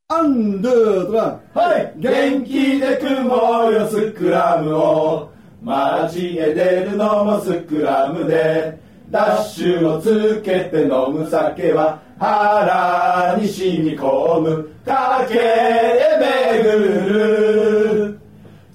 [0.09, 1.93] アンドゥトラはい。
[1.97, 5.31] 元気で組もうよスクラムを。
[5.61, 8.81] 街へ出るのもスクラムで。
[9.09, 14.69] ダッシュをつけて飲む酒は腹に染み込む。
[14.83, 16.17] かけへ
[16.63, 17.92] 巡る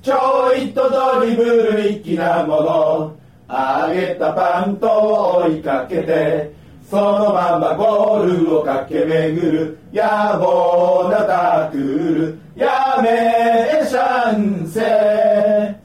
[0.02, 3.18] ちょいとドリブル粋なもの。
[3.50, 6.52] 揚げたパンと追いかけて
[6.90, 10.02] そのままゴールを駆け巡る野
[10.38, 15.76] 暮なタクルやめシャンセ。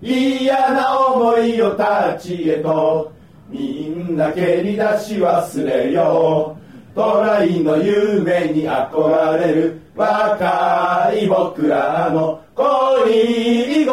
[0.00, 3.12] 嫌な思いを立ちへと
[3.50, 6.63] みんな蹴り出し忘れよう。
[6.94, 13.92] トライの夢に憧れる若い僕らの恋心。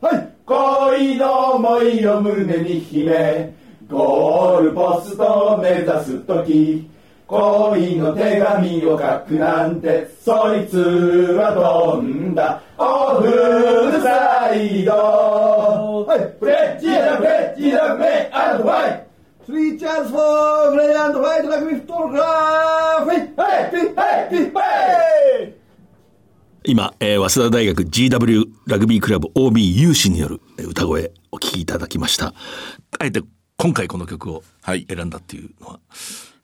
[0.00, 0.28] はい。
[0.46, 3.52] 恋の思いを胸に秘め
[3.90, 6.88] ゴールポストを目指す時
[7.26, 12.62] 恋の手紙を書くなんてそいつは飛んだ。
[12.78, 14.92] オフサイド
[16.06, 16.20] はい。
[16.40, 19.05] プレッチーだプレッチーだプレッアンドファイ
[19.46, 22.24] スリーチャンスフォープレイアンドファイトラグビーフットグラ
[23.04, 25.54] フィはいはいはいはい
[26.64, 32.34] 今、えー早稲田大学 GW ラグビークラブ OB 有志によるえー歌声お聞きいただきました。
[32.98, 33.22] あえて
[33.56, 34.84] 今回この曲をはい。
[34.92, 35.80] 選んだっていうのは、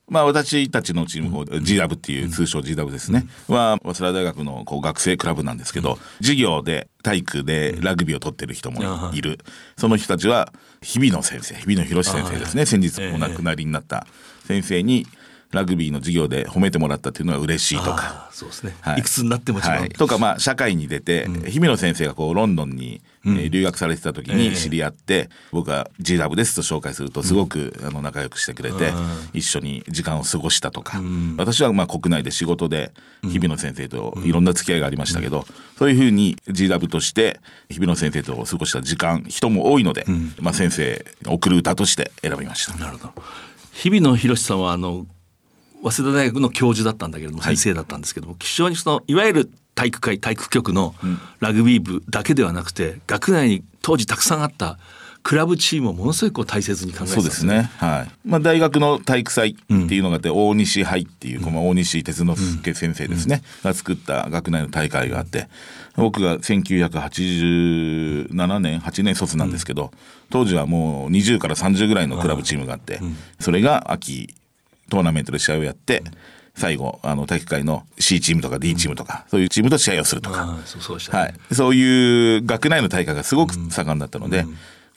[0.09, 8.81] まあ私たちのチーム方、G ラブっていう通称 G ラブですね、は早稲田大学のこう学生クラブなんですけど、授業で体育でラグビーを取ってる人も
[9.13, 9.39] いる、
[9.77, 14.07] その人たちは日比野先生日比野博先生ですね、先日お亡くなりになった
[14.47, 15.07] 先生に
[15.53, 18.31] ラグビーの授業で褒めてもらったっていうのは嬉しいとか。
[18.33, 19.01] そうですね、はい。
[19.01, 28.93] い、くつになっても違う、はい、とかまあ社会に出て、日比野先生がこうロンドンに、えー留学されてた時に知り合って、僕が G ラブですと紹介するとすごく、あの仲良くしてくれて、
[29.33, 31.01] 一緒に時間を過ごしたとか、
[31.37, 35.47] 私はまあ国内で仕事で日比野先生といろんな付き合いがありましたけど、
[35.79, 37.39] そういうふうに G ラブとして
[37.69, 40.05] 日比野先生と過ごした時間人も多いので、
[40.41, 42.77] まあ先生送る歌として選びました。
[42.77, 43.13] なるほど。
[43.73, 45.07] 日比野博さんはあの
[45.83, 50.95] 早稲田大学の教授だったんだけれども、先生だったんですけども非常にそのいわゆる体育会体育局の
[51.41, 54.79] ラグビー部だけではなくて、学内に当時たくさんあった
[55.23, 57.71] クラブチームをものすごくこう大切に考えてたんそうですね。
[57.77, 58.11] はい。
[58.25, 59.55] まあ大学の体育祭っ
[59.89, 65.49] ていうのがあって、大西杯っていう、まあ大西哲之助先生ですね、が作った学内の大会があって、
[65.97, 69.93] 僕が1987年、8年卒なんですけど、
[70.31, 73.01] 当時はもう20から30ぐらいのクラブチームがあって、
[73.39, 74.35] それが秋
[74.93, 76.03] トーナメントで試合をやって、
[76.55, 84.45] 最後あの体育会の C チームとか D チームとか、そういうチームと試合をするとか、そうね、はい、そういう学内の大会がすごく盛んだったので、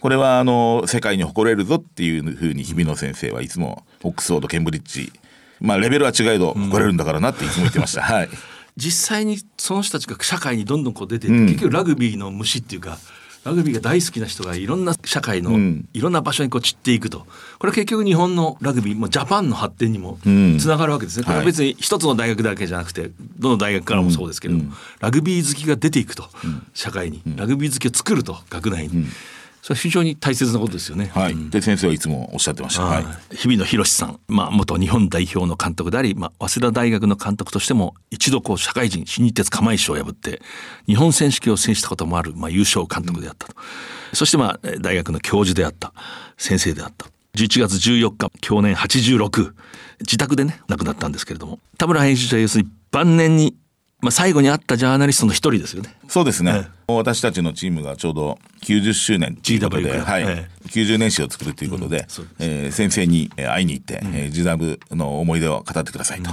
[0.01, 5.13] これはあの世界に誇れるぞっていうふうに日比野先生はいつもオックスフォードケンブリッジ
[5.61, 8.01] まあレベルは違えど誇れるんだからなっていつも言ってました。
[8.01, 8.29] はい。
[8.75, 12.97] 実際にその人たちが社会にどんどんこう出て、結局ラグビーの虫っていうか
[13.45, 15.87] ラグビーが大好きな人がいろんな社会のん。
[15.93, 17.27] いろんな場所にこう散っていくと。
[17.59, 20.57] これは結局日本のラグビーもジャパンの発展にもん。
[20.57, 26.27] つながるわけですね、これは別に一つの大学だけじゃなくてどの大学からもそうですけれども、ラグビー好きが出ていくと、
[26.73, 27.21] 社会に。
[27.35, 29.05] ラグビー好きを作ると学内に、
[29.65, 31.09] それは非常に大切なことですよね。
[31.11, 32.83] はい、で先生はいつもおっしゃってました。
[32.83, 33.35] はい。
[33.35, 40.39] 日比野博さん、まあ、元日本代表の監督であり、まあ、早稲田大学の監督としても一度こう社会人新日鉄釜石を破って
[40.85, 43.55] 日本選手権を制したこともある、まあ、優勝監督であったと、
[44.13, 45.93] そして、まあ、えー大学の教授であった
[46.37, 47.07] 先生であった。
[47.35, 49.51] 11月14日去年86
[50.01, 51.57] 自宅でね亡くなったんですけれども。
[51.79, 53.55] 田村編集長は要するに晩年に、
[54.01, 55.95] まあ、最後に会ったジャーナリストの一人ですよね。
[56.07, 60.23] そうですね、私たちのチームがちょうど90周年ということ GW で、はい。
[60.27, 62.35] え90年史を作るということで,、そうです。
[62.39, 66.31] えー先生にえー会いに行って、えージダブの思い出を語ってくださいと。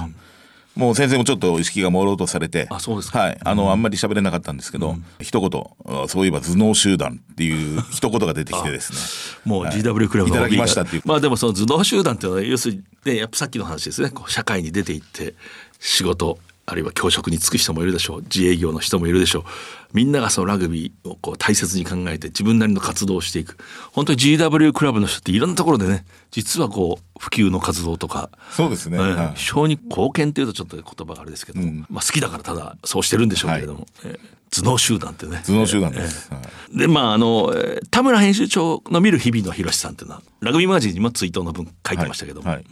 [0.75, 3.19] もう先生もちょっと意識が朦朧とされて、あそうですか。
[3.19, 8.99] はい、あの、あんまり喋れなかったんですけど、一言、あそういえば頭脳集団っていう一言が出てきてですね。
[9.45, 9.79] もうはい。
[9.79, 11.03] GW クラブのいただきましたっていう。
[11.05, 14.09] まあでもその頭脳集団っていうのは要するに、ね、やっぱさっきの話ですね。
[14.09, 15.35] こう社会に出ていって
[15.79, 18.21] 仕事あるいは教職に就く人もいるでしょう。
[18.21, 19.43] 自営業の人もいるでしょう。
[19.91, 23.57] みんながそのラグビーをこう大切に考えて自分なりの活動をしていく。
[23.91, 28.97] 本当に GW クラブの人っていろんなところでね実はこう普及の活動とかそうですね。
[28.97, 29.31] ええはい。
[29.35, 35.41] 非常に貢献っていうとちょっと言葉があれですけども、まあ、好きだからただそうしてるんでしょうけれども、ええ頭脳集団ってね。
[35.47, 36.31] 頭脳集団です。
[36.31, 42.57] はいでまああのえー田村編集長の見る日々の博さんっていうのはラグビーマガジンにも追悼の文書いてましたけども、はい。
[42.57, 42.65] はい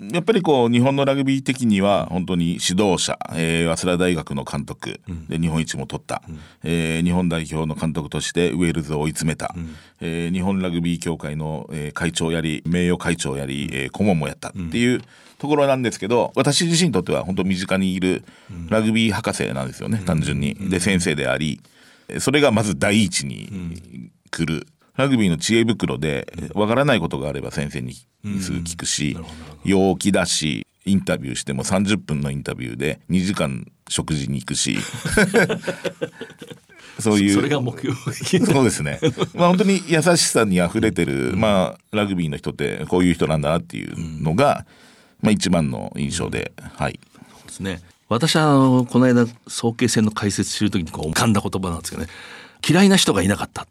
[0.00, 6.22] やっぱりこう日本のラグビー的には本当に指導者、えー早稲田大学の監督で日本一も取った、
[6.64, 9.54] えー日本代表の監督としてウェールズを追い詰めた、
[10.00, 15.02] えー日本ラグビー協会の、えー会長やり名誉会長やり、えー顧問もやったっていう
[15.38, 18.24] ところなんですけど私自身にとっては本当身近にいる
[18.70, 20.54] ラグビー博士なんですよね、単純に。
[20.54, 21.60] で先生であり
[22.18, 24.66] それがまず第一に来る。
[24.96, 29.16] ラグビーの知恵袋でわからないことがあれば先生にすぐ聞くし、
[29.64, 34.78] 陽気だしインタビューしても30分のインタビューで2時間食事に行くし。
[36.98, 37.34] そういう。
[37.34, 39.00] それが目標そうですね。
[39.34, 44.66] まあ本当に優しさに溢れてる、まあラグビーの人ってこういう人なんだなっていうのが、
[45.22, 47.00] まあ一番の印象で、はい。
[47.46, 47.80] ですね。
[48.08, 52.08] 私はこの間早慶戦の解説する時にこう浮かんだ言葉なんですけどね
[52.66, 53.66] 嫌いな人がいなかった、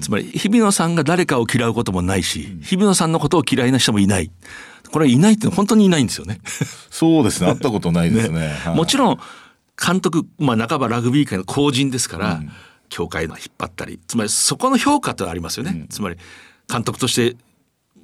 [0.00, 4.30] つまり日比野さんが誰かを嫌うこともないし、日比野さんのことを嫌いな人もいない。
[4.90, 6.40] これはいないって本当にいないんですよね。
[6.90, 7.48] そうですね。
[7.48, 8.48] 会ったことないですね。
[8.48, 8.76] はい。
[8.76, 9.18] もちろん
[9.82, 12.40] 監督、まあ、半ばラグビー界の公人ですから、
[12.90, 16.16] 協会の引っ張ったりつまりそこの評価ってありますよね、つまり
[16.70, 17.36] 監督として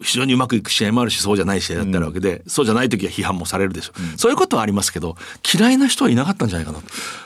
[0.03, 3.93] 非常にうまくいく試合もあるしそうじゃない試合だってあるわけで、そうじゃない時は批判もされるでしょ。
[4.15, 5.17] う、そういうことはありますけど
[5.55, 6.79] 嫌いな人はいなかったんじゃないかな。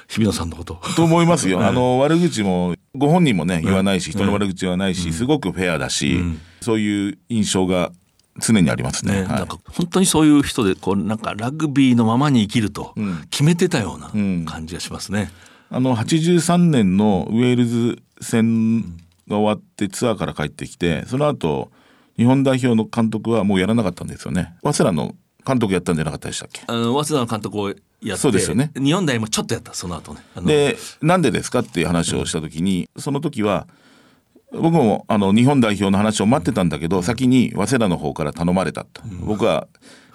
[0.09, 0.81] 日比野さんのこと。
[0.97, 1.65] と思いますよ。
[1.65, 6.21] あの悪口もご本人もね言わないし、人の悪口言わないし、すごくフェアだし、
[6.61, 7.93] そういう印象が
[8.39, 9.13] 常にありますね。
[9.13, 9.29] ね、はい。
[9.29, 12.95] なんか本当にそういう人でこうなんかラグビーのままに生きると
[13.31, 14.09] 決めてたような
[14.45, 15.31] 感じがしますね。
[15.71, 18.83] あの83年のウェールズ戦
[19.29, 21.71] が終わってツアーから帰ってきてその後
[22.17, 24.55] 日本代表の監督はもうやらなかったんですよね。
[24.63, 25.15] 早稲田の
[25.47, 26.63] 監督やったんじゃなかったでしたっけ？
[26.67, 28.71] あの早稲田の監督をやってそうですよね。
[28.77, 30.21] 日本代もちょっとやったその後ね。
[30.45, 33.67] でなんでですかっていう話をした時に、その時は
[34.53, 39.67] 僕もあの日本代表の話を待ってたんだけど、先に早稲田の方から頼まれたと、僕は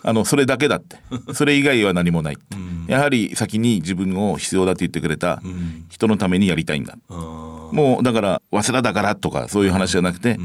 [0.01, 0.97] あのそれだけだって。
[1.33, 5.41] それ以外は何もないって、やはり先に自分を必要だって言ってくれた
[5.89, 10.39] 人のためにやりたいんだ、もうだから早稲田だからとかそういう話じゃなくて、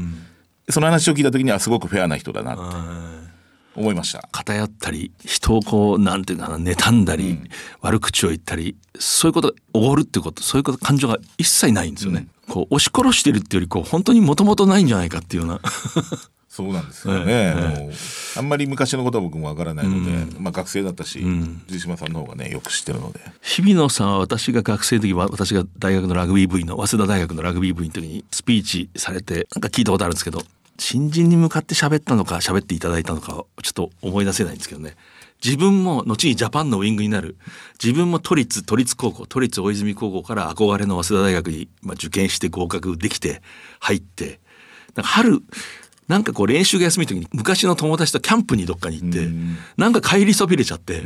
[0.69, 2.61] その話を聞いた時にはすごくフェアな人だなって
[3.75, 4.27] 思いました。
[4.31, 7.39] 偏ったり人をこうなんていうかな妬んだり、
[7.81, 15.61] 悪口を言ったりそういうことおごるってことそういうこと感情が一切ないんですよね、こう押し殺してるっていうよりこう本当にもともとないんじゃないかっていうような。
[16.47, 17.91] そうなんですよね、もう
[18.37, 21.19] あんまり昔のことは僕もわからないので、まあ学生だったし、
[21.67, 23.19] 藤島さんの方がねよく知ってるので。
[23.41, 30.43] 日比野さんは私が学生の時は私が大学のラグビー部員の早稲田大学のラグビー部員の時にスピーチされてなんか聞いたことあるんですけど
[30.77, 34.95] 新人に向かって喋ったのか喋っていただいたのかちょっと思い出せないんですけどね。
[35.43, 37.37] 自分も後にジャパンのウイングになる。
[37.83, 43.41] 自分も都立都立高校都立大泉高校から憧れの早稲田大学に、まあ、受験して合格できて
[43.79, 44.39] 入って
[44.95, 45.43] なんか春
[46.07, 49.27] なんかこう練習が休みの時に昔の友達とキャンプにどっかに行って
[49.75, 51.01] なんか帰りそびれちゃって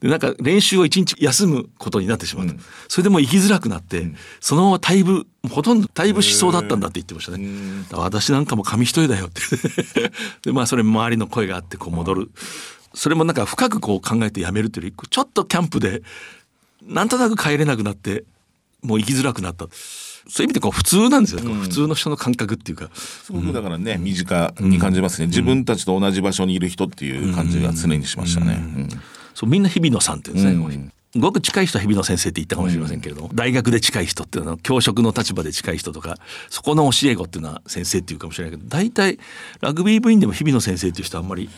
[0.00, 2.54] でなんか練習を一日休むことになってしまった。
[2.88, 4.06] それでもう行きづらくなって
[4.40, 7.46] そのまま退部ほとんど退部しそうだったんだって言ってましたね。
[7.92, 9.42] 私なんかも紙一重だよって。
[10.42, 12.30] でまあそれ周りの声があってこう戻る。
[12.94, 16.02] それもなんか深くこう考えてやめるというよりちょっとキャンプで
[16.82, 18.24] なんとなく帰れなくなって
[18.82, 19.66] もう行きづらくなった
[20.28, 21.42] そういう意味でこう普通なんですよ。
[21.42, 22.90] う普通の人の感覚っていうか。
[22.94, 28.88] すごくだからね、身近に感じますね、自分たちと同じ場所にいる人っていう感じが常にしましたね、うん。
[29.34, 36.16] そうみんな日比野さんって言うんですね、ごく近い人は日比野先生って言ったかもしれませんけれども、大学で近い人っていうのは教職の立場で近い人とか
[36.50, 39.18] そこの教え子っていうのは先生っていうかもしれないけど大体
[39.60, 41.48] ラグビー部員でも日比野先生っていう人はあんまり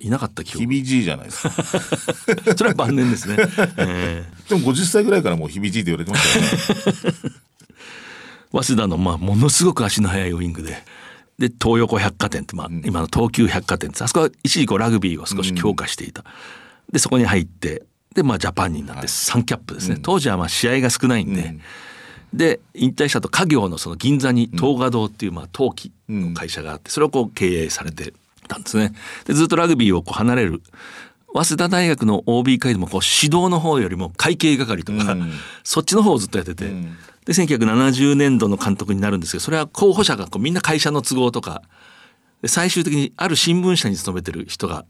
[0.00, 1.50] いなかった記憶響じいじゃないですか。
[2.56, 3.36] それは晩年ですね、
[3.78, 7.32] えーでも50歳ぐらいからもう響じいって言われてましたよね
[8.52, 10.84] 早稲田のまあものすごく足の速いウイングで。
[11.38, 16.24] で東横百貨店って、まあ、今の東急百貨店ってあそこは一時こうラグビーを少し強化していた、
[16.90, 17.82] でそこに入って
[18.14, 21.54] で、まあ、ジャパンになって3キャップですね、当時はまあ試合が少ないんで、
[22.32, 28.14] で引退したと家業のその銀座に東華堂っていうまあ陶器の会社があってそれをこう経営されて
[28.48, 28.94] たんですね。
[29.26, 30.62] でずっとラグビーをこう離れる
[31.34, 35.16] 早稲田大学の OB 会でもこう指導の方よりも会計係とか、
[35.64, 36.72] そっちの方をずっとやってて、
[37.26, 41.62] で1970年度の監督になるんですけどそれは候補者がこうみんな会社の都合とか。
[42.42, 44.84] で最終的にある新聞社に勤めてる人が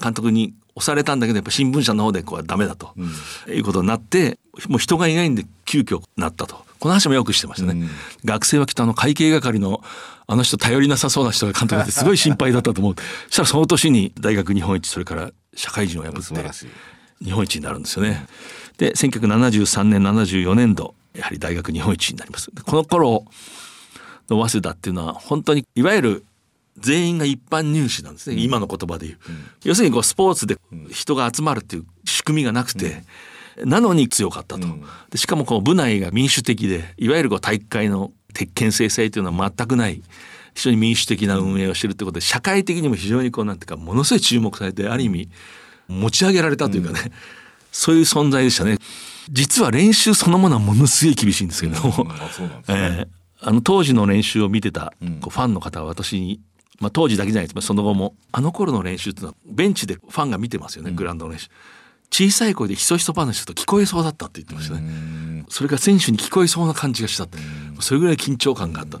[0.00, 2.94] 監督に押されたんだけどやっぱ新聞社の方でこうはダメだと、
[3.48, 4.38] いうことになって
[4.68, 6.66] もう人がいないんで急遽なったと。
[6.78, 7.88] この話もよくしてましたね、
[8.24, 9.82] 学生はきっとあの会計係の
[10.28, 12.94] あの人頼りなさそうな人が監督ですごい心配だったと思う。
[13.26, 16.20] そしたらその年に大学日本一それから社会人を破って
[17.24, 18.26] 日本一になるんですよね。
[18.76, 22.50] で1973年74年度やはり大学日本一になります。
[22.54, 23.24] でこの頃
[24.28, 26.24] の早稲田っていうのは本当にいわゆる
[26.78, 29.18] 全員が一般入試なんですね、今の言葉で言う、
[29.64, 30.58] 要するにこうスポーツで
[30.90, 33.02] 人が集まるっていう仕組みがなくて、
[33.64, 34.68] なのに強かったと、
[35.10, 40.02] でしかもこう部内が民主的でいわゆるこう体育会の鉄拳制裁というのは全くない。
[40.54, 45.28] 非常に民主的な運営をしてるってことで社会的にも非常にこうなんていうかものすごい注目されてある意味
[45.86, 47.12] 持ち上げられたというかね、
[47.70, 48.78] そういう存在でしたね
[49.30, 51.80] 実は練習そのものはものすごい厳しいんですけど。
[51.80, 56.40] も、あそうなんですね、えーあの当時の練習を見てたこうファンの方は私に、
[56.80, 57.54] まあ、当時だけじゃないです。
[57.54, 58.16] けどその後も。
[58.32, 61.48] あの頃の練習っていうのはベンチでファンが見てますよね、グラウンドの練習。
[62.10, 65.44] 小さい声でひそひそ話すると聞こえそうだったって言ってましたね。
[65.48, 67.38] それが選手に聞こえそうな感じがしたって。
[67.80, 68.98] それぐらい緊張感があった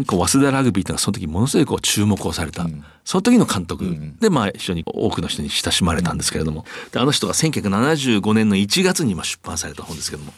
[0.00, 2.66] にこう早稲田ラグビーっていうのはその時ものすごいこう注目をされた、
[3.04, 3.96] その時の監督。
[4.20, 6.64] でまあ非常に多くの人に親しまれたんですけれども。
[6.92, 10.32] であの人が1975年の1月にまあ出版された本ですけども。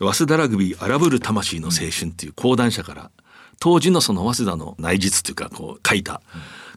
[0.00, 3.10] 早稲田ラグビー荒ぶる魂の青春っていう講談社から
[3.58, 6.22] 当時のその早稲田の内実というかこう書いた、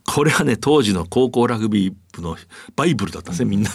[0.05, 2.35] これはね当時の高校ラグビー部の
[2.75, 3.69] バイブルだったんですねみんな。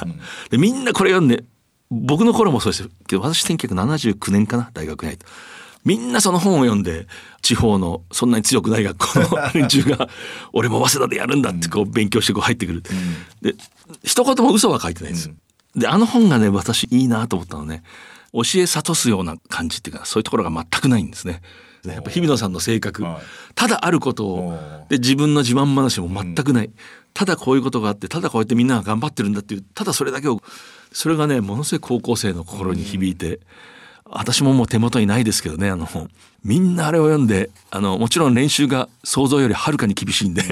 [0.51, 1.45] でみんなこれ読んで
[1.91, 5.27] 僕の頃もそうですけど私1979年かな大学に入った。
[5.85, 7.07] みんなその本を読んで
[7.43, 10.09] 地方のそんなに強くない学校の 連中が
[10.53, 12.83] 俺も早稲田でやるんだってこう勉強してこう入ってくる。
[13.41, 13.55] で
[14.03, 15.31] 一言も嘘は書いてないんです。
[15.77, 17.83] であの本がね私いいなと思ったのね。
[18.33, 21.41] 教え諭すような感じっていうかそういうところが全くないんですね。
[21.87, 23.23] やっぱ日比野さんの性格、はい。
[23.55, 26.71] ただあることをで自分の自慢話も全くない、
[27.15, 30.43] ただこういうことがあってただこうやってみんなが頑張ってるんだっていうただそれだけを
[30.93, 33.41] それがねものすごい高校生の心に響いて、
[34.11, 35.87] 私ももう手元にないですけどねあの
[36.45, 40.43] みんなあれを読んであのもちろん練習が想像よりはるかに厳しいんで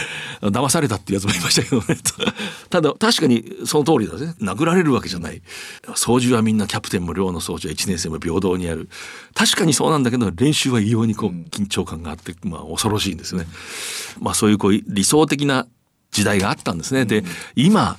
[0.42, 1.98] 騙されたっていうやつもいましたけどね。
[2.68, 5.40] ただ確かにその通りだね殴られるわけじゃない。
[5.94, 8.88] 操縦はみんなキャプテンも寮の操縦は1年生も平等にやる。
[9.34, 13.46] 確かにそうなんだけど練習は異様にこう緊張感があって、まあ、恐ろしいんですね。
[14.20, 15.66] まあ、そういうこう理想的な
[16.10, 17.04] 時代があったんですね。
[17.04, 17.96] で今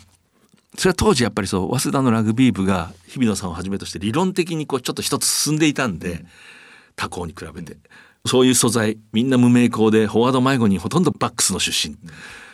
[0.78, 6.24] それは当時やっぱりそう早稲田のラグビー部が日比野さんをはじめとして理論的にこうちょっと一つ進んでいたんで、
[6.96, 7.78] 他校に比べて
[8.26, 11.98] そういう素材みんな無名校でフォワード迷子にほとんどバックスの出身。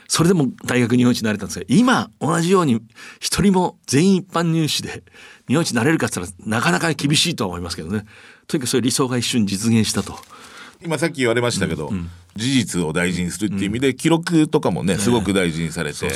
[0.07, 2.81] それでも大学日本一になれたんですが今同じように
[3.19, 5.03] 一人も全員一般入試で
[5.47, 8.05] 日本一になれるかって言ったらなかなか厳しいとは思いますけどね
[8.47, 10.13] とにかくそういう理想が一瞬実現したと。
[10.83, 11.91] 今さっき言われましたけど、
[12.35, 16.09] 事実を大事にするっていう意味で、記録とかもねすごく大事にされて、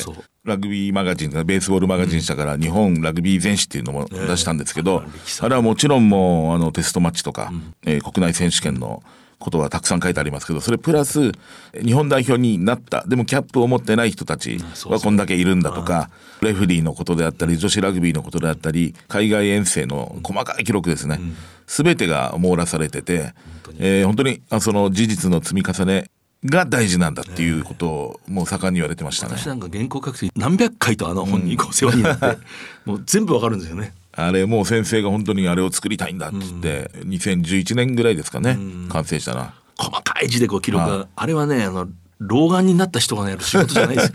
[0.44, 5.04] ラグビーマガジンベースボールマガジン社から日本ラグビー全史っていうのも出したんですけど、
[5.42, 7.52] あれはもちろんもうあのテストマッチとか、
[7.86, 9.04] えー国内選手権の
[9.40, 11.32] ことはたくさん書いてありますけどそれプラス
[11.74, 16.10] 日本代表になったでもキャップを持ってない人たちはこんだけいるんだとか
[16.42, 21.20] レフェリーのことであったり女子ラグビーのことであったり海外遠征の細かい記録ですね、
[21.68, 23.34] 全てが網羅されてて
[23.78, 26.10] えー本当にあその事実の積み重ね
[26.46, 29.36] が大事なんだっていうことをもう盛んに言われてましたね。
[29.38, 32.38] 私なんか原稿書くとき何百回とあの本にこう世話になって、
[32.86, 33.94] もう全部わかるんですよね。
[34.14, 38.58] あれもう先生が本当にあれを作りたいんだって言って、2011年ぐらいですかね、
[38.90, 39.56] 完成したな。
[39.78, 41.88] 細かい字でこう記録が、はいあれはねあの
[42.20, 44.14] 老眼になった人がやる仕事じゃないですよ。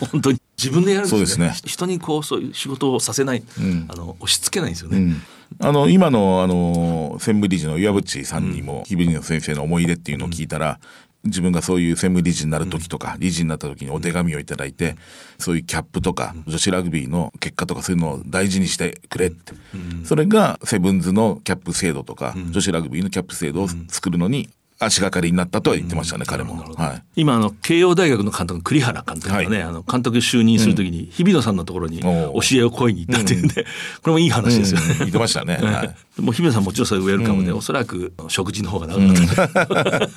[0.12, 1.26] 本当に自分でやるんですよね。
[1.26, 3.42] そうです人にこうそういう仕事をさせない、
[3.88, 5.22] あの押し付けないんですよね、うん。
[5.60, 10.80] あの今のあの専務理事の岩渕さんにも日比野先生の思い出っていうのを聞いたら、
[11.24, 14.96] 自分がそういう専務理事になる時とか、理事になった時にお手紙をいただいて、
[15.38, 19.52] そういうキャップとか、女子ラグビーの結果とかそういうのを大事にしてくれって、
[20.04, 24.48] それがセブンズのキャップ制度とか、女子ラグビーのキャップ制度を作るのに
[24.82, 26.56] 足がかりになったとは言ってましたね、彼も。
[26.74, 27.02] はい。
[27.16, 29.62] 今あの慶応大学の監督の栗原監督がね、はい。
[29.62, 33.64] あの監督就任するときに日比野さんのところに教おえを請いに行ったっていうんで、
[34.02, 34.86] これもいい話ですよね。
[34.92, 34.98] うん。
[35.00, 35.58] 言ってましたね。
[35.62, 36.20] はい。
[36.22, 40.08] もう日比野さんもちろんそれウェルカムで、おそらく食事の方が長かった、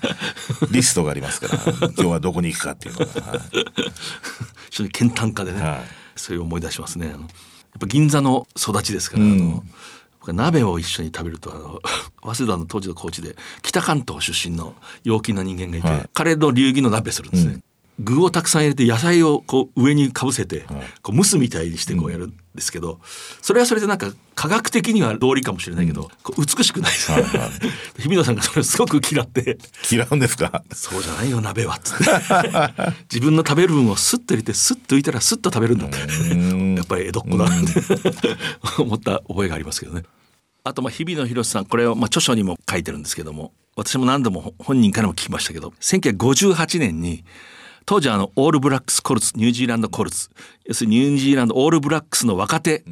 [0.71, 1.59] リストがありますから、
[1.91, 3.05] 今日はどこに行くかっていうのが。
[3.05, 3.39] はい。
[4.69, 5.81] 非常に健談家でね、はい。
[6.15, 7.07] それを思い出しますね。
[7.07, 7.17] やっ
[7.79, 9.63] ぱ銀座の育ちですから、あの
[10.31, 11.81] 鍋を一緒に食べるとあの
[12.33, 16.09] 早稲田の当時のコーチで北関東出身の陽気な人間がいて、はい。
[16.13, 17.59] 彼の流儀の鍋するんですね。
[17.99, 20.65] 具をたくさん入れて野菜をこう上にかぶせて、
[21.03, 22.99] こう蒸すみたいにしてこうやるんですけど、
[23.39, 27.51] それはそれでなんか科学的には道理かもしれないけど、こう美しくないです、はいはい。
[28.01, 29.59] 日比野さんがそれをすごく嫌って。
[29.91, 30.63] 嫌うんですか？
[30.73, 31.75] そうじゃないよ鍋は。
[31.75, 32.03] っつって。
[33.13, 35.97] 自分の食べる分をスッと入れてスッと浮いたらスッと食べるんだって。
[35.99, 37.79] やっぱり江戸っ子だなって
[38.79, 40.01] 思った覚えがありますけどね
[40.65, 47.25] あと日比野博さんこれを著書にも書いてるんですけども私も何度も本人からも聞きましたけど1958年に
[47.85, 50.29] 当時あのオールブラックスコルツニュージーランドコルツ
[50.63, 52.85] 要するにニュージーランドオールブラックスの若手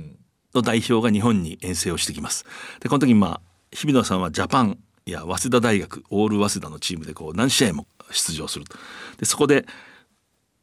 [0.53, 2.45] の代表が日本に遠征をしてきます。
[2.81, 3.41] でこの時まあ
[3.71, 8.77] 日比野さんはジャパンや早稲田大学オール早稲田のチームでこう何試合も出場すると
[9.17, 9.65] でそこで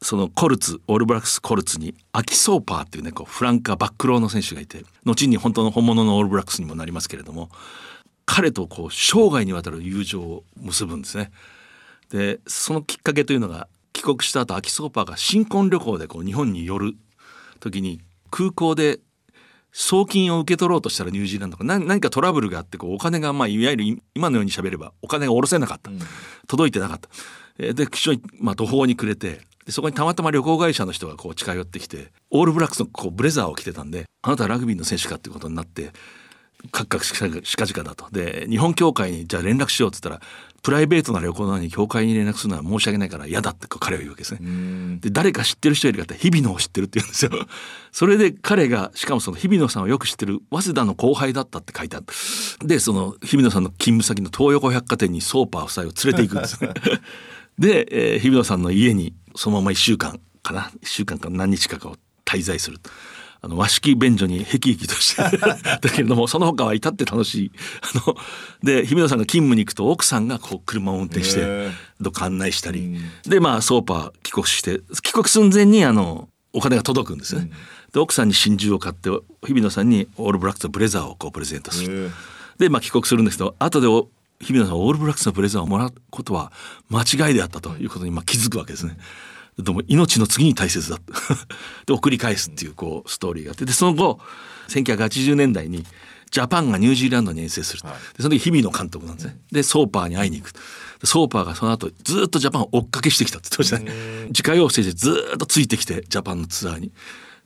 [0.01, 7.49] そのコルツオールブラックスコルツにアキソーパーっていうねこうフランカーバックローの選手がいて後に本当の本物のオールブラックスにもなりますけれども
[8.25, 11.31] 彼とこう生涯にわたる友情を結ぶんですね。
[12.11, 16.95] でそのきっかけというのが帰国した後アキソーパーが新婚旅行でこう日本に寄る
[17.59, 17.99] 時に
[18.31, 18.99] 空港で
[19.71, 23.83] 送金を受け取ろうとしたらニュージーランドが何何かトラブルがあってこうお金がまあいわゆる
[24.15, 25.91] 今のように喋ればお金が下ろせなかった、
[26.47, 27.09] 届いてなかった。
[27.57, 35.91] えーで非常にまあ途方に暮れてでそこにたまたま旅行会社の人がこう近寄ってきてオールブラックスのこうブレザーを着てたんであなたはラグビーの選手かっていうことになって
[36.71, 40.27] カクカクしかじかだとで日本協会にじゃあ連絡しようって言ったら
[40.63, 44.97] プライベートな旅行なのに協会に連絡するのは申し訳ないから嫌だって彼は言うわけですね。
[44.99, 47.31] で誰か知ってる人いるかって日比野を知ってるって言うんですよ。
[47.93, 52.05] それで彼がしかもその日比野さんをよく知ってる早稲田の後輩だったって書いてある。
[52.67, 56.73] でその日比野さんの勤務先の東横百貨店にソーパー夫妻を連れて行くんですね。
[57.59, 60.71] で、えー日比野さんの家にそのまま1週間かな。
[60.81, 62.79] 1週間か何日かかを滞在する。
[63.41, 67.51] あの和式便所にへきへきとしてだけれどもその他は至って楽しい。
[68.03, 68.17] あの
[68.61, 77.49] で日比野さんが勤務に行くと奥さんがこう車を運転してへどっか案内したり、でまあソーパー帰国して帰国寸前にあのお金が届くんですね、
[77.93, 79.09] で奥さんに真珠を買って
[79.45, 82.11] 日比野さんにオールブラックスのブレザーをこうプレゼントする、
[82.57, 84.09] でまあ帰国するんですけど後でお
[84.41, 86.51] 日比野さんはオールブラックスのブレザーをもらうことは
[86.89, 88.97] 間違いであったということにまあ気づくわけですね。
[89.57, 90.97] でも命の次に大切だ
[91.85, 93.65] で送り返すっていうこうストーリーがあって。
[93.65, 94.19] でその後
[94.69, 95.85] 1980年代に
[96.31, 97.97] ジャパンがニュージーランドに遠征する、はい。
[98.15, 99.39] でその時日比野監督なんですね。
[99.51, 100.59] でソーパーに会いに行くで
[101.03, 104.27] ソーパーがその後ずっとジャパンを追っかけしてきたって言ってましたね。
[104.27, 106.91] 自家用生でずっとついてきてジャパンのツアーに。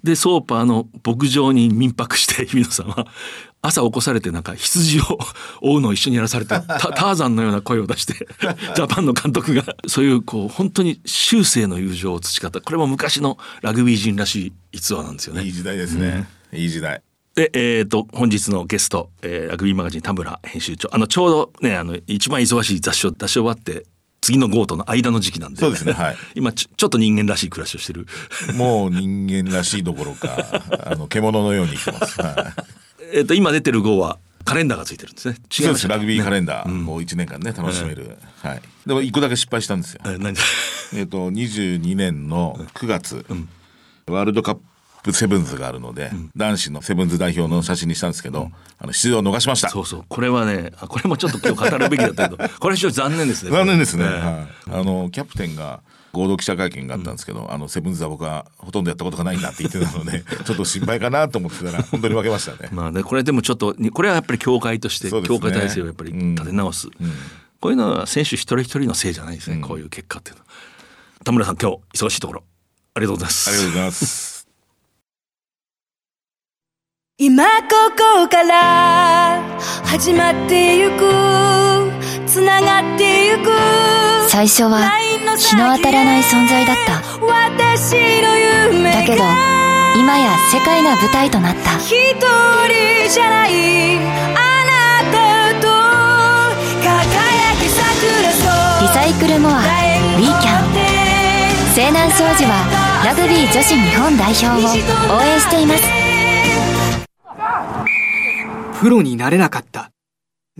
[0.03, 3.07] でソーパーの牧場に民泊して日比野さんは
[3.65, 5.17] 朝起こされてなんか羊を
[5.61, 8.13] 追うのを一緒にやらされて タターザンのような声を出して
[8.75, 9.63] ジャパンの監督が。
[9.87, 12.59] そういうこう本当に終生の友情を培った。
[12.59, 15.43] これも昔のラグビー人らしい逸話なんですよね。
[15.43, 15.51] いい。
[15.53, 17.01] 時代ですね、いい時代。
[17.35, 20.89] で、えー、と本日のゲスト、えーラグビーマガジン田村編集長。
[20.91, 23.85] あのちょうどねあの一番忙しい雑誌を出し終わって
[24.19, 25.61] 次の号との間の時期なんで。
[25.61, 26.17] そうですねはい。
[26.35, 28.07] 今ちょちょっと人間らしい暮らしをしてる。
[28.55, 32.82] もう人間らしいどころかあの獣のように生きてます、はい
[33.13, 35.37] えっと今出てる号はカレンダーがついてるんですね。
[35.49, 35.87] 違そうです。
[35.87, 38.61] ラグビーカレンダー、もう1年間ね楽しめる、はい。
[38.85, 40.01] でも一個だけ失敗したんですよ。
[40.05, 40.35] え何？
[40.95, 43.25] えっと22年の9月、
[44.07, 44.57] ワールドカッ
[45.03, 49.69] プセブンズがあるので、男子のセブンズ代表の写真にしたんですけど、あの出場を逃しました。
[49.69, 50.05] そうそう。
[50.09, 53.51] これはねあこれもちょっと今日語るべきだったけどこれは非常に残念ですね。
[53.51, 54.47] 残念ですね、えは
[54.77, 55.81] い、あのキャプテンが
[56.13, 62.69] 合同記者会見があったんですけど、あのセブンズは僕はほとんどやったことがないんだって言ってたので ちょっと心配かなと思ってたら本当に負けましたね。
[62.71, 65.21] まあねこれでもちょっとにこれはやっぱり協会として、ね。
[65.23, 66.87] 協会体制をやっぱり立て直す、
[67.59, 70.47] こういうのは選手一人一人のせいじゃないですね、こういう結果っていうのは。
[71.23, 72.43] 田村さん今日忙しいところ
[72.93, 73.49] ありがとうございます。
[73.49, 74.47] ありがとうございます。
[77.17, 79.41] 今ここから
[79.85, 81.82] 始まってゆく
[82.25, 83.51] つながってゆく。
[84.29, 84.89] 最初は
[85.37, 87.01] 日の当たらない存在だった。
[87.25, 88.37] 私の
[88.73, 89.23] 夢がだけど
[89.97, 91.77] 今や世界が舞台となった。
[91.77, 92.23] 一人
[93.09, 93.97] じゃない。
[94.35, 95.67] あなたと。
[96.81, 98.31] 輝き桜
[98.81, 100.63] リサイクルモアウィーキャン
[101.73, 102.51] 西南商事は
[103.05, 104.51] ラグビー女子日本代表を
[105.15, 105.83] 応援しています。
[108.79, 109.92] プロになれなかった。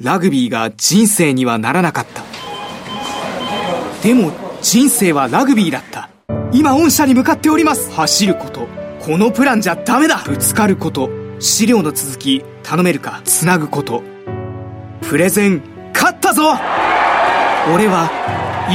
[0.01, 2.23] ラグビーが人生にはならなかった。
[4.01, 4.31] でも
[4.61, 6.09] 人生はラグビーだった。
[6.51, 7.91] 今御社に向かっております。
[7.91, 8.67] 走ること。
[8.99, 11.09] このプランじゃダメだぶつかること。
[11.39, 14.01] 資料の続き頼めるかつなぐこと。
[15.07, 15.61] プレゼン
[15.93, 16.41] 勝ったぞ
[17.73, 18.09] 俺は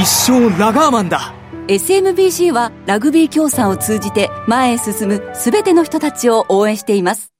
[0.01, 1.33] 一生ラガーマンだ
[1.67, 7.33] SMBC はラグビー協賛を通じて前へ進むすべての人たちを応援しています。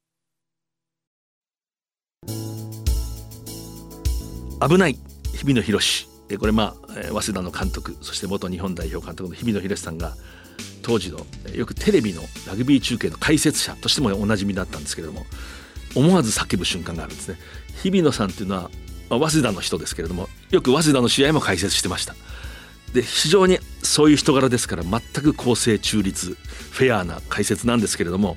[4.62, 4.98] 危ない
[5.34, 5.80] 日比野博
[6.38, 10.16] これまあ早稲田の監督そして元日本代表監督の日比野博さんが
[10.82, 11.20] 当時の
[11.54, 15.26] よくテレビのラグビー中継の解説者としてもおなじみだったんですけれども
[15.96, 17.38] 思わず叫ぶ瞬間があるんですね。
[17.82, 18.70] 日比野さんっていうのは、
[19.10, 22.16] まあ、早稲田の人ですけれどもよく早稲田の試合も解説してました。
[22.94, 26.36] で非常にそういう人柄ですから全く公正中立
[26.72, 28.36] フェアな解説なんですけれども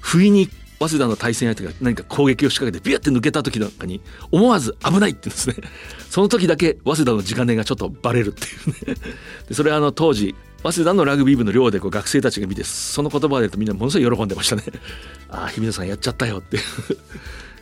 [0.00, 0.48] 不意に
[0.80, 4.00] 早稲田の対戦相手が何か攻撃を仕掛けてビュッて抜けた時なんかに
[4.30, 5.56] 思わず危ないって言うんですね。
[6.08, 8.48] その時だけ早稲田の地金がちょっとバレるってい
[8.88, 8.96] うね。
[9.46, 14.64] でそれはあの当時早稲田のラグビー部の寮でこう学生たちが見てその言葉で言うとみんなものすごい喜んでましたね。
[15.28, 16.62] ああ日比野さんやっちゃったよっていう。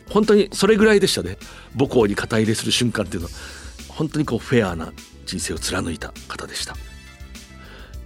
[0.09, 1.39] 本当にそれぐらいでしたね。
[1.77, 3.33] 母校に肩入れする瞬間っていうのは。
[3.89, 4.93] 本当にこうフェアな
[5.27, 6.77] 人生を貫いた方でした。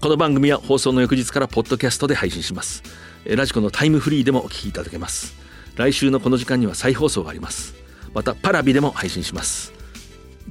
[0.00, 2.82] この番組は放送の翌日からポッドキャストで配信します。
[3.24, 5.34] ラジコのタイムフリーでもお聞きいただけます。
[5.76, 7.74] 来週のこの時間には再放送があります。
[8.14, 9.72] またパラビでも配信します。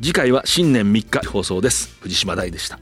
[0.01, 1.95] 次回は新年3日放送です。
[2.01, 2.79] 藤島大でした。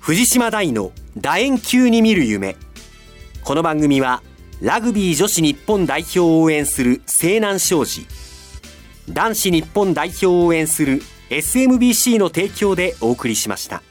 [0.00, 2.56] 藤島大の楕円球に見る夢。
[3.42, 4.22] この番組は
[4.60, 8.06] ラグビー女子日本代表を応援する西南商事。
[9.08, 13.82] 男子日本代表を応援する SMBC の提供でお送りしました。